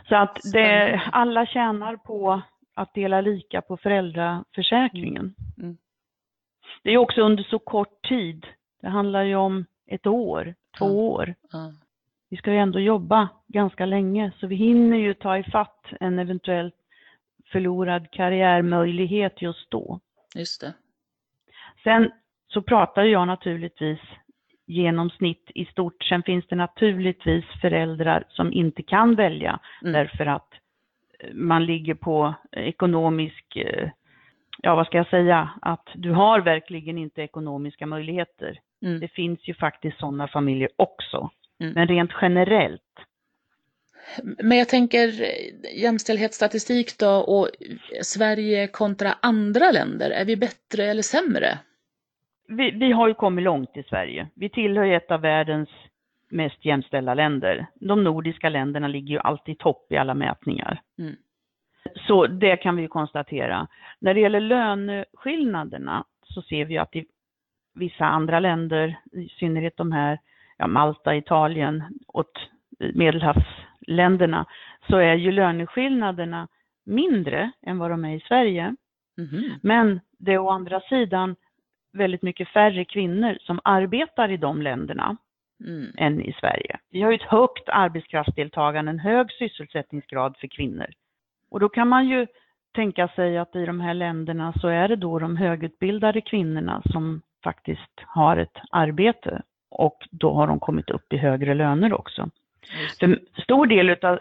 Så 0.09 0.15
att 0.15 0.39
det, 0.53 1.01
alla 1.11 1.45
tjänar 1.45 1.95
på 1.95 2.41
att 2.73 2.93
dela 2.93 3.21
lika 3.21 3.61
på 3.61 3.77
föräldraförsäkringen. 3.77 5.35
Mm. 5.57 5.77
Det 6.83 6.91
är 6.91 6.97
också 6.97 7.21
under 7.21 7.43
så 7.43 7.59
kort 7.59 8.01
tid. 8.07 8.47
Det 8.81 8.89
handlar 8.89 9.23
ju 9.23 9.35
om 9.35 9.65
ett 9.87 10.07
år, 10.07 10.55
två 10.77 11.11
år. 11.11 11.35
Vi 12.29 12.37
ska 12.37 12.51
ju 12.51 12.57
ändå 12.57 12.79
jobba 12.79 13.29
ganska 13.47 13.85
länge 13.85 14.31
så 14.39 14.47
vi 14.47 14.55
hinner 14.55 14.97
ju 14.97 15.13
ta 15.13 15.37
ifatt 15.37 15.85
en 15.99 16.19
eventuellt 16.19 16.75
förlorad 17.51 18.11
karriärmöjlighet 18.11 19.41
just 19.41 19.71
då. 19.71 19.99
Just 20.35 20.61
det. 20.61 20.73
Sen 21.83 22.11
så 22.47 22.61
pratar 22.61 23.03
jag 23.03 23.27
naturligtvis 23.27 23.99
genomsnitt 24.65 25.51
i 25.55 25.65
stort. 25.65 26.03
Sen 26.03 26.23
finns 26.23 26.47
det 26.47 26.55
naturligtvis 26.55 27.45
föräldrar 27.61 28.23
som 28.29 28.53
inte 28.53 28.83
kan 28.83 29.15
välja 29.15 29.59
Mm. 29.81 29.93
därför 29.93 30.25
att 30.25 30.53
eh, 31.19 31.33
man 31.33 31.65
ligger 31.65 31.95
på 31.95 32.33
ekonomisk, 32.51 33.55
eh, 33.55 33.89
ja 34.61 34.75
vad 34.75 34.87
ska 34.87 34.97
jag 34.97 35.09
säga, 35.09 35.49
att 35.61 35.89
du 35.95 36.11
har 36.11 36.41
verkligen 36.41 36.97
inte 36.97 37.21
ekonomiska 37.21 37.85
möjligheter. 37.85 38.59
Mm. 38.83 38.99
Det 38.99 39.07
finns 39.07 39.47
ju 39.47 39.53
faktiskt 39.53 39.99
sådana 39.99 40.27
familjer 40.27 40.69
också. 40.75 41.29
Mm. 41.59 41.73
Men 41.73 41.87
rent 41.87 42.11
generellt, 42.21 42.81
Men 44.43 44.57
jag 44.57 44.69
tänker 44.69 45.07
eh, 45.07 45.81
jämställdhetsstatistik 45.81 46.97
då 46.99 47.09
och 47.09 47.49
Sverige 48.01 48.67
kontra 48.67 49.13
andra 49.21 49.71
länder, 49.71 50.09
är 50.09 50.25
vi 50.25 50.37
bättre 50.37 50.83
eller 50.83 51.01
sämre? 51.01 51.57
vi, 52.47 52.71
vi 52.71 52.91
har 52.91 53.07
ju 53.07 53.13
kommit 53.13 53.43
långt 53.43 53.77
i 53.77 53.83
Sverige. 53.83 54.27
Vi 54.33 54.49
tillhör 54.49 54.85
ett 54.85 55.11
av 55.11 55.21
världens 55.21 55.69
mest 56.29 56.65
jämställda 56.65 57.13
länder. 57.13 57.65
De 57.75 58.03
nordiska 58.03 58.49
länderna 58.49 58.87
ligger 58.87 59.13
ju 59.13 59.19
alltid 59.19 59.55
i 59.55 59.57
topp 59.57 59.91
i 59.91 59.97
alla 59.97 60.13
mätningar. 60.13 60.81
Mm. 60.99 61.15
Så 62.07 62.27
det 62.27 62.57
kan 62.57 62.75
vi 62.75 62.81
ju 62.81 62.87
konstatera. 62.87 63.67
När 63.99 64.13
det 64.13 64.19
gäller 64.19 64.39
löneskillnaderna 64.39 66.05
så 66.23 66.41
ser 66.41 66.65
vi 66.65 66.77
att 66.77 66.95
i 66.95 67.05
vissa 67.77 68.05
andra 68.05 68.39
länder, 68.39 68.95
i 69.11 69.29
synnerhet 69.29 69.77
de 69.77 69.91
här, 69.91 70.19
ja, 70.57 70.67
Malta, 70.67 71.15
Italien, 71.15 71.83
åt 72.07 72.49
medelhavsländerna, 72.93 74.45
så 74.89 74.97
är 74.97 75.15
ju 75.15 75.31
löneskillnaderna 75.31 76.47
mindre 76.85 77.51
än 77.61 77.77
vad 77.77 77.91
de 77.91 78.05
är 78.05 78.15
i 78.15 78.19
Sverige. 78.19 78.75
Mhm. 79.17 79.59
Men 79.61 79.99
det 80.19 80.33
är 80.33 80.39
å 80.39 80.49
andra 80.49 80.79
sidan 80.79 81.35
väldigt 81.93 82.21
mycket 82.21 82.49
färre 82.49 82.85
kvinnor 82.85 83.37
som 83.41 83.59
arbetar 83.63 84.31
i 84.31 84.37
de 84.37 84.61
länderna 84.61 85.17
Mm. 85.65 85.91
än 85.97 86.21
i 86.21 86.33
Sverige. 86.39 86.77
Vi 86.91 87.01
har 87.01 87.11
ju 87.11 87.15
ett 87.15 87.21
högt 87.21 87.69
arbetskraftsdeltagande, 87.69 88.89
en 88.89 88.99
hög 88.99 89.31
sysselsättningsgrad 89.31 90.37
för 90.37 90.47
kvinnor. 90.47 90.87
Och 91.51 91.59
då 91.59 91.69
kan 91.69 91.87
man 91.87 92.07
ju 92.07 92.27
tänka 92.75 93.07
sig 93.07 93.37
att 93.37 93.55
i 93.55 93.65
de 93.65 93.79
här 93.79 93.93
länderna 93.93 94.53
så 94.53 94.67
är 94.67 94.87
det 94.87 94.95
då 94.95 95.19
de 95.19 95.37
högutbildade 95.37 96.21
kvinnorna 96.21 96.81
som 96.85 97.21
faktiskt 97.47 97.99
har 98.07 98.37
ett 98.37 98.57
arbete 98.71 99.41
och 99.69 99.97
då 100.11 100.33
har 100.33 100.47
de 100.47 100.59
kommit 100.59 100.89
upp 100.89 101.13
i 101.13 101.17
högre 101.17 101.53
löner 101.53 101.93
också. 101.93 102.29
För 102.99 103.19
stor 103.43 103.65
del 103.65 104.05
av 104.05 104.19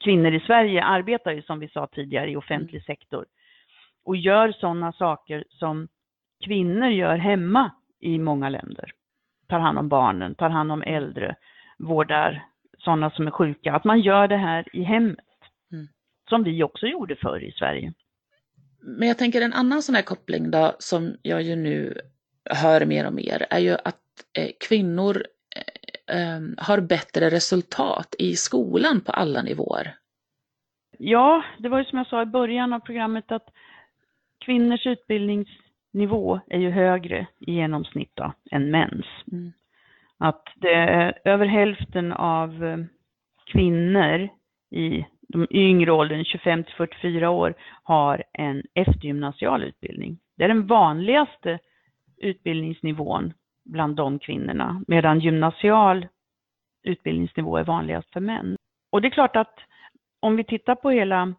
kvinnor 0.00 0.34
i 0.34 0.40
Sverige 0.40 0.84
arbetar 0.84 1.32
ju 1.32 1.42
som 1.42 1.58
vi 1.58 1.68
sa 1.68 1.86
tidigare 1.86 2.30
i 2.30 2.36
offentlig 2.36 2.84
sektor 2.84 3.26
och 4.04 4.16
gör 4.16 4.52
sådana 4.52 4.92
saker 4.92 5.44
som 5.48 5.88
kvinnor 6.44 6.88
gör 6.88 7.16
hemma 7.16 7.70
i 8.00 8.18
många 8.18 8.48
länder. 8.48 8.92
Tar 9.48 9.58
hand 9.58 9.78
om 9.78 9.88
barnen, 9.88 10.34
tar 10.34 10.50
hand 10.50 10.72
om 10.72 10.82
äldre, 10.82 11.36
vårdar 11.78 12.44
sådana 12.78 13.10
som 13.10 13.26
är 13.26 13.30
sjuka. 13.30 13.72
Att 13.72 13.84
man 13.84 14.00
gör 14.00 14.28
det 14.28 14.36
här 14.36 14.76
i 14.76 14.82
hemmet. 14.82 15.18
Mm. 15.72 15.86
Som 16.28 16.42
vi 16.42 16.62
också 16.62 16.86
gjorde 16.86 17.16
förr 17.16 17.44
i 17.44 17.52
Sverige. 17.52 17.92
Men 18.82 19.08
jag 19.08 19.18
tänker 19.18 19.42
en 19.42 19.52
annan 19.52 19.82
sån 19.82 19.94
här 19.94 20.02
koppling 20.02 20.50
då 20.50 20.72
som 20.78 21.16
jag 21.22 21.42
ju 21.42 21.56
nu 21.56 22.00
hör 22.50 22.86
mer 22.86 23.06
och 23.06 23.12
mer 23.12 23.46
är 23.50 23.58
ju 23.58 23.72
att 23.72 24.00
eh, 24.38 24.50
kvinnor 24.68 25.24
eh, 25.56 26.16
eh, 26.16 26.40
har 26.58 26.80
bättre 26.80 27.30
resultat 27.30 28.14
i 28.18 28.36
skolan 28.36 29.00
på 29.00 29.12
alla 29.12 29.42
nivåer. 29.42 29.96
Ja, 30.98 31.42
det 31.58 31.68
var 31.68 31.78
ju 31.78 31.84
som 31.84 31.98
jag 31.98 32.06
sa 32.06 32.22
i 32.22 32.26
början 32.26 32.72
av 32.72 32.80
programmet 32.80 33.32
att 33.32 33.48
kvinnors 34.44 34.86
utbildningsnivå 34.86 36.40
är 36.46 36.58
ju 36.58 36.70
högre 36.70 37.26
i 37.38 37.52
genomsnitt 37.52 38.10
då, 38.14 38.32
än 38.50 38.70
mäns. 38.70 39.06
Mm. 39.32 39.52
Att 40.18 40.44
det 40.56 40.74
är 40.74 41.18
över 41.24 41.46
hälften 41.46 42.12
av 42.12 42.64
eh, 42.64 42.78
kvinnor 43.46 44.28
i 44.70 45.06
de 45.28 45.46
yngre 45.50 45.92
åldern, 45.92 46.24
25 46.24 46.64
till 46.64 46.74
44 46.74 47.30
år, 47.30 47.54
har 47.82 48.22
en 48.32 48.62
eftergymnasial 48.74 49.64
utbildning. 49.64 50.18
Det 50.36 50.44
är 50.44 50.48
den 50.48 50.66
vanligaste 50.66 51.58
utbildningsnivån 52.20 53.32
bland 53.64 53.96
de 53.96 54.18
kvinnorna, 54.18 54.84
medan 54.86 55.20
gymnasial 55.20 56.06
utbildningsnivå 56.82 57.56
är 57.56 57.64
vanligast 57.64 58.12
för 58.12 58.20
män. 58.20 58.56
Och 58.92 59.02
det 59.02 59.08
är 59.08 59.10
klart 59.10 59.36
att 59.36 59.54
om 60.20 60.36
vi 60.36 60.44
tittar 60.44 60.74
på 60.74 60.90
hela 60.90 61.34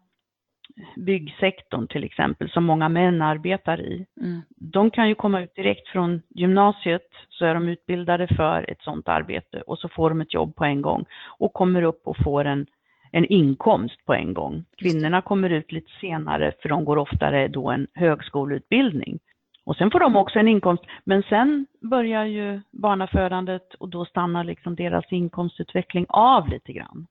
byggsektorn 0.96 1.86
till 1.86 2.04
exempel, 2.04 2.50
som 2.50 2.64
många 2.64 2.88
män 2.88 3.22
arbetar 3.22 3.80
i, 3.80 4.06
Mm. 4.20 4.40
de 4.56 4.90
kan 4.90 5.08
ju 5.08 5.14
komma 5.14 5.40
ut 5.42 5.54
direkt 5.54 5.88
från 5.88 6.22
gymnasiet, 6.28 7.08
så 7.28 7.44
är 7.44 7.54
de 7.54 7.68
utbildade 7.68 8.28
för 8.28 8.70
ett 8.70 8.82
sådant 8.82 9.08
arbete 9.08 9.60
och 9.60 9.78
så 9.78 9.88
får 9.88 10.08
de 10.10 10.20
ett 10.20 10.34
jobb 10.34 10.56
på 10.56 10.64
en 10.64 10.82
gång 10.82 11.04
och 11.38 11.52
kommer 11.52 11.82
upp 11.82 12.02
och 12.04 12.16
får 12.24 12.44
en, 12.44 12.66
en 13.12 13.24
inkomst 13.24 14.04
på 14.06 14.14
en 14.14 14.34
gång. 14.34 14.64
Kvinnorna 14.76 15.22
kommer 15.22 15.50
ut 15.50 15.72
lite 15.72 15.90
senare 16.00 16.52
för 16.62 16.68
de 16.68 16.84
går 16.84 16.96
oftare 16.98 17.48
då 17.48 17.70
en 17.70 17.86
högskoleutbildning. 17.94 19.18
Och 19.64 19.76
sen 19.76 19.90
får 19.90 20.00
de 20.00 20.16
också 20.16 20.38
en 20.38 20.48
inkomst, 20.48 20.84
men 21.04 21.22
sen 21.22 21.66
börjar 21.90 22.24
ju 22.24 22.60
barnafödandet 22.70 23.74
och 23.74 23.88
då 23.88 24.04
stannar 24.04 24.44
liksom 24.44 24.76
deras 24.76 25.04
inkomstutveckling 25.12 26.06
av 26.08 26.48
lite 26.48 26.72
grann. 26.72 27.06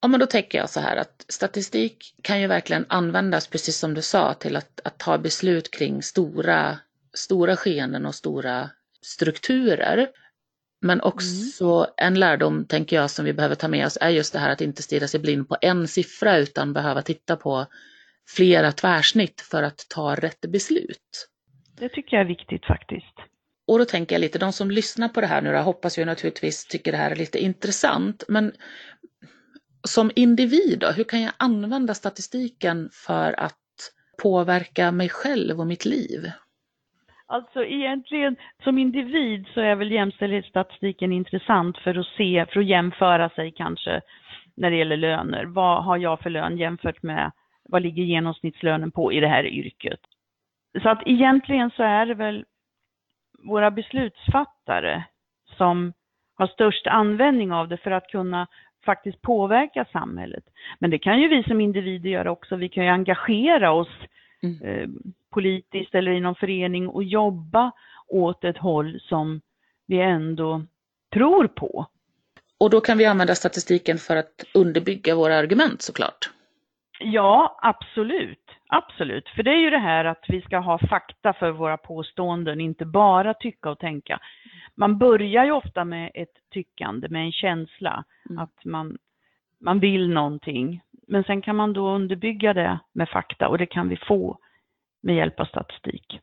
Ja, 0.00 0.08
men 0.08 0.20
då 0.20 0.26
tänker 0.26 0.58
jag 0.58 0.70
så 0.70 0.80
här 0.80 0.96
att 0.96 1.24
statistik 1.28 2.14
kan 2.22 2.40
ju 2.40 2.46
verkligen 2.46 2.86
användas, 2.88 3.48
precis 3.48 3.78
som 3.78 3.94
du 3.94 4.02
sa, 4.02 4.34
till 4.34 4.56
att, 4.56 4.80
att 4.84 4.98
ta 4.98 5.18
beslut 5.18 5.70
kring 5.70 6.02
stora, 6.02 6.78
stora 7.14 7.56
skeenden 7.56 8.06
och 8.06 8.14
stora 8.14 8.70
strukturer. 9.02 10.08
Men 10.80 11.00
också 11.00 11.86
en 11.96 12.20
lärdom, 12.20 12.64
tänker 12.64 12.96
jag, 12.96 13.10
som 13.10 13.24
vi 13.24 13.32
behöver 13.32 13.54
ta 13.54 13.68
med 13.68 13.86
oss 13.86 13.98
är 14.00 14.08
just 14.08 14.32
det 14.32 14.38
här 14.38 14.50
att 14.50 14.60
inte 14.60 14.82
stirra 14.82 15.08
sig 15.08 15.20
blind 15.20 15.48
på 15.48 15.56
en 15.60 15.88
siffra 15.88 16.36
utan 16.36 16.72
behöva 16.72 17.02
titta 17.02 17.36
på 17.36 17.66
flera 18.28 18.72
tvärsnitt 18.72 19.40
för 19.40 19.62
att 19.62 19.86
ta 19.88 20.14
rätt 20.14 20.40
beslut. 20.40 21.28
Det 21.80 21.88
tycker 21.88 22.16
jag 22.16 22.24
är 22.24 22.28
viktigt 22.28 22.66
faktiskt. 22.66 23.14
Och 23.66 23.78
då 23.78 23.84
tänker 23.84 24.14
jag 24.14 24.20
lite, 24.20 24.38
de 24.38 24.52
som 24.52 24.70
lyssnar 24.70 25.08
på 25.08 25.20
det 25.20 25.26
här 25.26 25.42
nu 25.42 25.52
då, 25.52 25.58
hoppas 25.58 25.98
ju 25.98 26.04
naturligtvis 26.04 26.66
tycker 26.66 26.92
det 26.92 26.98
här 26.98 27.10
är 27.10 27.16
lite 27.16 27.38
intressant, 27.38 28.24
men 28.28 28.52
som 29.88 30.10
individ 30.16 30.78
då, 30.78 30.86
hur 30.96 31.04
kan 31.04 31.22
jag 31.22 31.32
använda 31.36 31.94
statistiken 31.94 32.88
för 33.06 33.40
att 33.40 33.54
påverka 34.22 34.92
mig 34.92 35.08
själv 35.08 35.60
och 35.60 35.66
mitt 35.66 35.84
liv? 35.84 36.30
Alltså 37.26 37.64
egentligen 37.64 38.36
som 38.64 38.78
individ 38.78 39.46
så 39.54 39.60
är 39.60 39.74
väl 39.74 39.92
jämställdhetsstatistiken 39.92 41.12
intressant 41.12 41.78
för 41.78 41.94
att 41.94 42.06
se, 42.06 42.46
för 42.52 42.60
att 42.60 42.66
jämföra 42.66 43.28
sig 43.28 43.52
kanske 43.56 44.00
när 44.56 44.70
det 44.70 44.76
gäller 44.76 44.96
löner. 44.96 45.44
Vad 45.44 45.84
har 45.84 45.96
jag 45.96 46.20
för 46.20 46.30
lön 46.30 46.58
jämfört 46.58 47.02
med 47.02 47.32
vad 47.64 47.82
ligger 47.82 48.02
genomsnittslönen 48.02 48.90
på 48.90 49.12
i 49.12 49.20
det 49.20 49.28
här 49.28 49.46
yrket? 49.46 50.00
Så 50.82 50.88
att 50.88 51.02
egentligen 51.06 51.70
så 51.70 51.82
är 51.82 52.06
det 52.06 52.14
väl 52.14 52.44
våra 53.44 53.70
beslutsfattare 53.70 55.04
som 55.56 55.92
har 56.34 56.46
störst 56.46 56.86
användning 56.86 57.52
av 57.52 57.68
det 57.68 57.76
för 57.76 57.90
att 57.90 58.06
kunna 58.06 58.46
faktiskt 58.84 59.22
påverka 59.22 59.84
samhället. 59.92 60.44
Men 60.78 60.90
det 60.90 60.98
kan 60.98 61.20
ju 61.20 61.28
vi 61.28 61.42
som 61.42 61.60
individer 61.60 62.10
göra 62.10 62.30
också. 62.30 62.56
Vi 62.56 62.68
kan 62.68 62.84
ju 62.84 62.90
engagera 62.90 63.72
oss 63.72 63.88
Mm. 64.42 64.62
eh, 64.62 64.88
politiskt 65.30 65.94
eller 65.94 66.12
i 66.12 66.20
någon 66.20 66.34
förening 66.34 66.88
och 66.88 67.04
jobba 67.04 67.72
åt 68.08 68.44
ett 68.44 68.58
håll 68.58 69.00
som 69.00 69.40
vi 69.86 70.00
ändå 70.00 70.62
tror 71.12 71.46
på. 71.46 71.86
Och 72.60 72.70
då 72.70 72.80
kan 72.80 72.98
vi 72.98 73.04
använda 73.06 73.34
statistiken 73.34 73.98
för 73.98 74.16
att 74.16 74.44
underbygga 74.54 75.14
våra 75.14 75.36
argument 75.36 75.82
såklart. 75.82 76.30
Ja, 77.00 77.58
absolut. 77.62 78.50
Absolut. 78.66 79.28
För 79.28 79.42
det 79.42 79.50
är 79.50 79.60
ju 79.60 79.70
det 79.70 79.78
här 79.78 80.04
att 80.04 80.24
vi 80.28 80.40
ska 80.40 80.58
ha 80.58 80.78
fakta 80.78 81.32
för 81.32 81.50
våra 81.50 81.76
påståenden, 81.76 82.60
inte 82.60 82.84
bara 82.84 83.34
tycka 83.34 83.70
och 83.70 83.78
tänka. 83.78 84.20
Man 84.74 84.98
börjar 84.98 85.44
ju 85.44 85.50
ofta 85.52 85.84
med 85.84 86.10
ett 86.14 86.34
tyckande, 86.52 87.08
med 87.08 87.22
en 87.24 87.32
känsla 87.32 88.04
Mm. 88.30 88.38
att 88.42 88.64
man, 88.64 88.98
man 89.60 89.80
vill 89.80 90.08
någonting. 90.08 90.80
Men 91.08 91.24
sen 91.24 91.42
kan 91.42 91.56
man 91.56 91.72
då 91.72 91.88
underbygga 91.88 92.54
det 92.54 92.78
med 92.92 93.08
fakta 93.08 93.48
och 93.48 93.58
det 93.58 93.66
kan 93.66 93.88
vi 93.88 93.96
få 93.96 94.38
med 95.02 95.16
hjälp 95.16 95.40
av 95.40 95.44
statistik. 95.44 96.20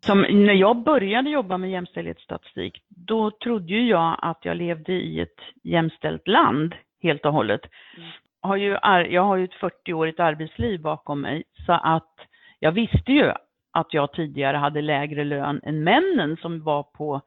Som 0.00 0.20
när 0.20 0.54
jag 0.54 0.82
började 0.82 1.30
jobba 1.30 1.58
med 1.58 1.70
jämställdhetsstatistik, 1.70 2.82
då 2.88 3.30
trodde 3.30 3.74
jag 3.74 4.18
att 4.22 4.44
jag 4.44 4.56
levde 4.56 4.92
i 4.92 5.20
ett 5.20 5.40
jämställt 5.62 6.28
land 6.28 6.74
helt 7.02 7.26
och 7.26 7.32
hållet. 7.32 7.60
Mm. 7.96 8.08
Har 8.44 8.56
ju, 8.56 8.78
jag 9.10 9.22
har 9.22 9.36
ju 9.36 9.44
ett 9.44 9.60
40-årigt 9.60 10.20
arbetsliv 10.20 10.80
bakom 10.80 11.20
mig, 11.20 11.44
så 11.66 11.72
att 11.72 12.14
jag 12.58 12.72
visste 12.72 13.12
ju 13.12 13.32
att 13.72 13.94
jag 13.94 14.12
tidigare 14.12 14.56
hade 14.56 14.82
lägre 14.82 15.24
lön 15.24 15.60
än 15.64 15.84
männen 15.84 16.36
som 16.36 16.62
var 16.62 16.82
på 16.82 17.20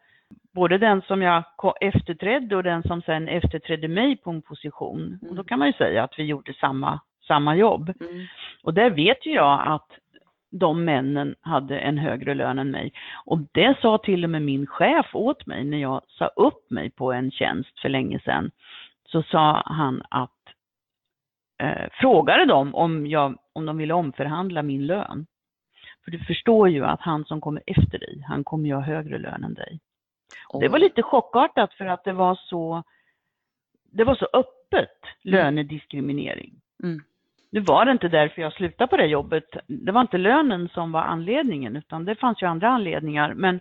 både 0.53 0.77
den 0.77 1.01
som 1.01 1.21
jag 1.21 1.43
efterträdde 1.81 2.55
och 2.55 2.63
den 2.63 2.83
som 2.83 3.01
sen 3.01 3.27
efterträdde 3.27 3.87
mig 3.87 4.17
på 4.17 4.29
en 4.29 4.41
position. 4.41 5.19
Mm. 5.21 5.29
Och 5.29 5.35
då 5.35 5.43
kan 5.43 5.59
man 5.59 5.67
ju 5.67 5.73
säga 5.73 6.03
att 6.03 6.19
vi 6.19 6.23
gjorde 6.23 6.53
samma, 6.53 6.99
samma 7.27 7.55
jobb. 7.55 7.93
Mm. 7.99 8.25
Och 8.63 8.73
där 8.73 8.89
vet 8.89 9.25
ju 9.25 9.31
jag 9.31 9.67
att 9.67 9.91
de 10.51 10.85
männen 10.85 11.35
hade 11.41 11.79
en 11.79 11.97
högre 11.97 12.33
lön 12.33 12.59
än 12.59 12.71
mig. 12.71 12.93
Och 13.25 13.39
det 13.51 13.77
sa 13.81 13.97
till 13.97 14.23
och 14.23 14.29
med 14.29 14.41
min 14.41 14.67
chef 14.67 15.15
åt 15.15 15.45
mig 15.45 15.63
när 15.63 15.77
jag 15.77 16.01
sa 16.07 16.25
upp 16.25 16.71
mig 16.71 16.89
på 16.89 17.13
en 17.13 17.31
tjänst 17.31 17.79
för 17.79 17.89
länge 17.89 18.19
sedan. 18.19 18.51
Så 19.05 19.23
sa 19.23 19.63
han 19.65 20.01
att 20.09 20.31
eh, 21.57 21.89
frågade 21.91 22.45
dem 22.45 22.75
om, 22.75 23.07
jag, 23.07 23.37
om 23.53 23.65
de 23.65 23.77
ville 23.77 23.93
omförhandla 23.93 24.63
min 24.63 24.85
lön. 24.85 25.25
För 26.03 26.11
du 26.11 26.19
förstår 26.19 26.69
ju 26.69 26.85
att 26.85 27.01
han 27.01 27.25
som 27.25 27.41
kommer 27.41 27.63
efter 27.65 27.99
dig, 27.99 28.23
han 28.27 28.43
kommer 28.43 28.67
ju 28.67 28.75
ha 28.75 28.81
högre 28.81 29.17
lön 29.17 29.43
än 29.43 29.53
dig. 29.53 29.79
Oh. 30.49 30.59
Det 30.59 30.67
var 30.67 30.79
lite 30.79 31.01
chockartat 31.03 31.73
för 31.73 31.85
att 31.85 32.03
det 32.03 32.13
var 32.13 32.35
så, 32.35 32.83
det 33.91 34.03
var 34.03 34.15
så 34.15 34.27
öppet 34.33 34.99
lönediskriminering. 35.21 36.53
Mm. 36.83 37.03
Nu 37.49 37.59
var 37.59 37.85
det 37.85 37.91
inte 37.91 38.07
därför 38.07 38.41
jag 38.41 38.53
slutade 38.53 38.87
på 38.87 38.97
det 38.97 39.05
jobbet. 39.05 39.45
Det 39.67 39.91
var 39.91 40.01
inte 40.01 40.17
lönen 40.17 40.69
som 40.69 40.91
var 40.91 41.01
anledningen, 41.01 41.75
utan 41.75 42.05
det 42.05 42.15
fanns 42.15 42.41
ju 42.41 42.47
andra 42.47 42.69
anledningar. 42.69 43.33
Men, 43.33 43.59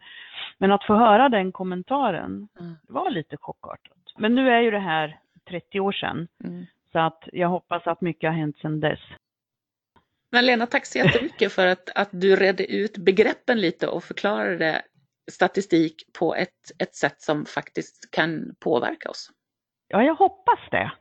men 0.59 0.73
att 0.73 0.85
få 0.85 0.95
höra 0.95 1.29
den 1.29 1.53
kommentaren 1.53 2.49
mm. 2.61 2.75
var 2.89 3.11
lite 3.11 3.37
chockartat. 3.37 3.99
Men 4.19 4.35
nu 4.35 4.51
är 4.51 4.61
ju 4.61 4.71
det 4.71 4.79
här 4.79 5.19
30 5.49 5.81
år 5.81 5.93
sedan, 5.93 6.29
mm. 6.45 6.67
Så 6.97 7.01
att 7.01 7.29
jag 7.33 7.49
hoppas 7.49 7.87
att 7.87 8.01
mycket 8.01 8.31
har 8.31 8.37
hänt 8.37 8.59
sedan 8.59 8.81
dess. 8.81 9.01
Men 10.33 10.47
Lena, 10.47 10.67
tack 10.67 10.87
så 10.87 10.99
jättemycket 10.99 11.53
för 11.53 11.67
att, 11.67 11.91
att 11.95 12.09
du 12.13 12.37
redde 12.37 12.73
ut 12.73 12.97
begreppen 12.99 13.61
lite 13.61 13.89
och 13.89 14.05
förklarade 14.05 14.83
statistik 15.31 16.13
på 16.19 16.35
ett, 16.35 16.73
ett 16.79 16.95
sätt 16.95 17.21
som 17.21 17.47
faktiskt 17.47 18.11
kan 18.11 18.55
påverka 18.61 19.11
oss. 19.11 19.31
Ja, 19.89 20.03
jag 20.03 20.15
hoppas 20.15 20.59
det. 20.71 20.93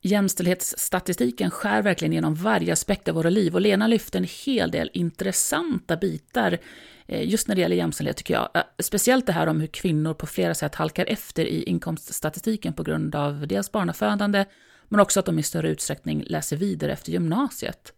Jämställdhetsstatistiken 0.00 1.50
skär 1.50 1.82
verkligen 1.82 2.12
genom 2.12 2.34
varje 2.34 2.72
aspekt 2.72 3.08
av 3.08 3.14
våra 3.14 3.30
liv 3.30 3.54
och 3.54 3.60
Lena 3.60 3.86
lyfte 3.86 4.18
en 4.18 4.26
hel 4.44 4.70
del 4.70 4.90
intressanta 4.92 5.96
bitar 5.96 6.58
eh, 7.06 7.28
just 7.28 7.48
när 7.48 7.54
det 7.54 7.60
gäller 7.60 7.76
jämställdhet 7.76 8.16
tycker 8.16 8.34
jag. 8.34 8.48
Eh, 8.54 8.62
speciellt 8.78 9.26
det 9.26 9.32
här 9.32 9.46
om 9.46 9.60
hur 9.60 9.66
kvinnor 9.66 10.14
på 10.14 10.26
flera 10.26 10.54
sätt 10.54 10.74
halkar 10.74 11.06
efter 11.06 11.44
i 11.44 11.62
inkomststatistiken 11.62 12.72
på 12.72 12.82
grund 12.82 13.14
av 13.14 13.46
dels 13.46 13.72
barnafödande, 13.72 14.44
men 14.88 15.00
också 15.00 15.20
att 15.20 15.26
de 15.26 15.38
i 15.38 15.42
större 15.42 15.68
utsträckning 15.68 16.24
läser 16.26 16.56
vidare 16.56 16.92
efter 16.92 17.12
gymnasiet. 17.12 17.92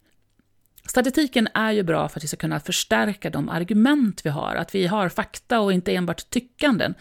Statistiken 0.88 1.48
är 1.54 1.72
ju 1.72 1.82
bra 1.82 2.08
för 2.08 2.18
att 2.18 2.24
vi 2.24 2.28
ska 2.28 2.37
kunna 2.37 2.61
förstärka 2.61 3.30
de 3.30 3.48
argument 3.48 4.20
vi 4.24 4.30
har, 4.30 4.54
att 4.54 4.74
vi 4.74 4.87
har 4.87 5.08
fakta 5.08 5.61
och 5.61 5.72
inte 5.72 5.94
enbart 5.94 6.30
tyckanden. 6.30 6.94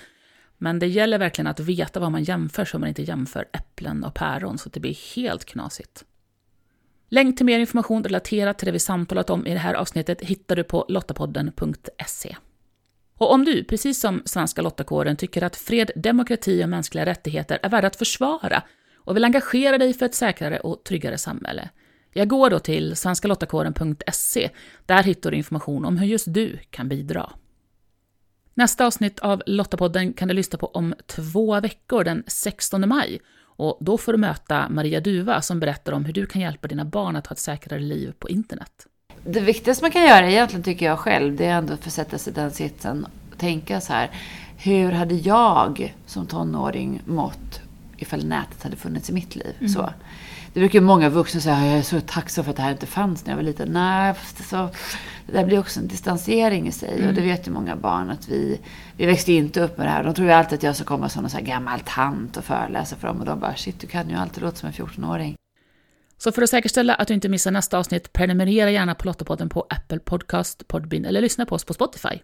Men 0.58 0.80
det 0.80 0.88
gäller 0.88 1.18
verkligen 1.18 1.48
att 1.48 1.60
veta 1.60 2.00
vad 2.00 2.12
man 2.12 2.24
jämför 2.24 2.66
så 2.66 2.80
man 2.80 2.90
inte 2.90 3.02
jämför 3.02 3.46
äpplen 3.54 4.04
och 4.04 4.14
päron 4.14 4.58
så 4.58 4.70
att 4.70 4.74
det 4.74 4.80
blir 4.80 5.16
helt 5.16 5.46
knasigt. 5.46 6.06
Länk 7.10 7.38
till 7.38 7.46
mer 7.46 7.60
information 7.60 8.04
relaterat 8.04 8.58
till 8.58 8.66
det 8.66 8.72
vi 8.72 8.80
samtalat 8.80 9.30
om 9.30 9.48
i 9.48 9.54
det 9.54 9.60
här 9.60 9.74
avsnittet 9.74 10.22
hittar 10.22 10.56
du 10.56 10.64
på 10.64 10.86
lottapodden.se. 10.90 12.36
Och 13.18 13.32
om 13.32 13.46
du, 13.46 13.64
precis 13.64 14.00
som 14.00 14.22
Svenska 14.26 14.62
Lottakåren, 14.62 15.16
tycker 15.16 15.44
att 15.44 15.56
fred, 15.56 15.92
demokrati 15.96 16.64
och 16.64 16.70
mänskliga 16.70 17.06
rättigheter 17.06 17.60
är 17.64 17.70
värda 17.70 17.88
att 17.88 17.96
försvara 17.96 18.64
och 18.96 19.16
vill 19.16 19.24
engagera 19.26 19.78
dig 19.78 19.94
för 19.94 20.06
ett 20.06 20.16
säkrare 20.16 20.60
och 20.60 20.84
tryggare 20.84 21.18
samhälle, 21.18 21.70
jag 22.14 22.28
går 22.28 22.50
då 22.50 22.60
till 22.60 22.96
svenskalottakåren.se. 22.96 24.50
Där 24.86 25.04
hittar 25.04 25.32
du 25.32 25.38
information 25.38 25.86
om 25.86 25.98
hur 25.98 26.08
just 26.08 26.34
du 26.34 26.60
kan 26.70 26.90
bidra. 26.90 27.32
Nästa 28.58 28.86
avsnitt 28.86 29.20
av 29.20 29.44
Lottapodden 29.46 30.14
kan 30.14 30.28
du 30.28 30.34
lyssna 30.34 30.60
på 30.60 30.68
om 30.68 30.96
två 31.06 31.60
veckor, 31.60 32.04
den 32.04 32.24
16 32.28 32.90
maj. 32.90 33.20
Och 33.44 33.78
då 33.82 33.98
får 33.98 34.12
du 34.12 34.18
möta 34.18 34.70
Maria 34.70 35.00
Duva 35.00 35.42
som 35.42 35.60
berättar 35.60 35.92
om 35.92 36.06
hur 36.06 36.14
du 36.14 36.26
kan 36.26 36.42
hjälpa 36.42 36.68
dina 36.68 36.86
barn 36.86 37.16
att 37.16 37.28
ha 37.28 37.34
ett 37.34 37.40
säkrare 37.40 37.80
liv 37.80 38.14
på 38.20 38.30
internet. 38.30 38.72
Det 39.26 39.40
viktigaste 39.40 39.84
man 39.84 39.92
kan 39.92 40.04
göra 40.04 40.30
egentligen, 40.30 40.64
tycker 40.64 40.86
jag 40.86 41.00
själv, 41.00 41.36
det 41.36 41.46
är 41.46 41.58
ändå 41.58 41.74
att 41.74 41.84
försätta 41.84 42.18
sig 42.18 42.34
i 42.34 42.36
den 42.36 42.52
sitsen 42.52 43.08
och 43.32 43.38
tänka 43.38 43.82
så 43.82 43.94
här. 43.94 44.12
Hur 44.58 44.92
hade 44.92 45.16
jag 45.16 45.96
som 46.06 46.26
tonåring 46.26 47.02
mått 47.06 47.62
ifall 47.98 48.26
nätet 48.26 48.64
hade 48.64 48.76
funnits 48.76 49.10
i 49.10 49.14
mitt 49.14 49.36
liv? 49.36 49.56
Mm. 49.60 49.70
Så. 49.70 49.90
Det 50.58 50.62
brukar 50.62 50.82
många 50.82 51.10
vuxna 51.10 51.42
säga, 51.42 51.66
jag 51.66 51.78
är 51.78 51.82
så 51.82 52.02
tacksam 52.02 52.44
för 52.44 52.52
att 52.52 52.58
det 52.58 52.64
här 52.64 52.72
inte 52.72 52.86
fanns 52.86 53.26
när 53.26 53.32
jag 53.32 53.36
var 53.36 53.44
liten. 53.44 53.70
Nej, 53.72 54.14
så, 54.50 54.70
det 55.26 55.34
där 55.34 55.46
blir 55.46 55.60
också 55.60 55.80
en 55.80 55.88
distansering 55.88 56.68
i 56.68 56.72
sig. 56.72 56.94
Mm. 56.94 57.08
Och 57.08 57.14
det 57.14 57.22
vet 57.22 57.48
ju 57.48 57.52
många 57.52 57.76
barn 57.76 58.10
att 58.10 58.30
vi, 58.30 58.60
vi 58.98 59.06
växte 59.06 59.34
inte 59.34 59.62
upp 59.62 59.78
med 59.78 59.88
det 59.88 59.92
här. 59.92 60.04
De 60.04 60.14
tror 60.14 60.28
ju 60.28 60.34
alltid 60.34 60.58
att 60.58 60.64
jag 60.64 60.76
ska 60.76 60.86
komma 60.86 61.10
som 61.10 61.24
en 61.24 61.30
så 61.30 61.38
här 61.38 61.44
gammal 61.44 61.80
tant 61.80 62.38
och 62.38 62.44
föreläsa 62.44 62.96
för 62.96 63.08
dem. 63.08 63.20
Och 63.20 63.26
de 63.26 63.40
bara, 63.40 63.56
shit, 63.56 63.80
du 63.80 63.88
kan 63.88 64.10
ju 64.10 64.16
alltid 64.16 64.44
låta 64.44 64.56
som 64.56 64.68
en 64.68 64.74
14-åring. 64.74 65.36
Så 66.18 66.32
för 66.32 66.42
att 66.42 66.50
säkerställa 66.50 66.96
att 66.96 67.08
du 67.08 67.14
inte 67.14 67.30
missar 67.30 67.52
nästa 67.52 67.78
avsnitt, 67.78 68.14
prenumerera 68.14 68.72
gärna 68.72 68.96
på 68.96 69.06
Lottapodden 69.06 69.50
på 69.50 69.66
Apple 69.70 70.00
Podcast, 70.00 70.68
Podbean 70.68 71.06
eller 71.06 71.22
lyssna 71.22 71.46
på 71.46 71.56
oss 71.56 71.66
på 71.66 71.74
Spotify. 71.74 72.20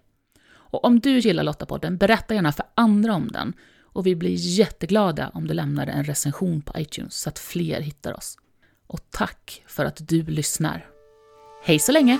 Och 0.53 0.85
om 0.85 0.99
du 0.99 1.19
gillar 1.19 1.43
Lottapodden, 1.43 1.97
berätta 1.97 2.33
gärna 2.33 2.51
för 2.51 2.65
andra 2.75 3.13
om 3.13 3.27
den 3.27 3.53
och 3.93 4.07
vi 4.07 4.15
blir 4.15 4.35
jätteglada 4.35 5.31
om 5.33 5.47
du 5.47 5.53
lämnar 5.53 5.87
en 5.87 6.03
recension 6.03 6.61
på 6.61 6.79
iTunes 6.79 7.15
så 7.15 7.29
att 7.29 7.39
fler 7.39 7.81
hittar 7.81 8.13
oss. 8.13 8.37
Och 8.87 8.99
tack 9.09 9.63
för 9.67 9.85
att 9.85 10.07
du 10.07 10.23
lyssnar. 10.23 10.85
Hej 11.63 11.79
så 11.79 11.91
länge! 11.91 12.19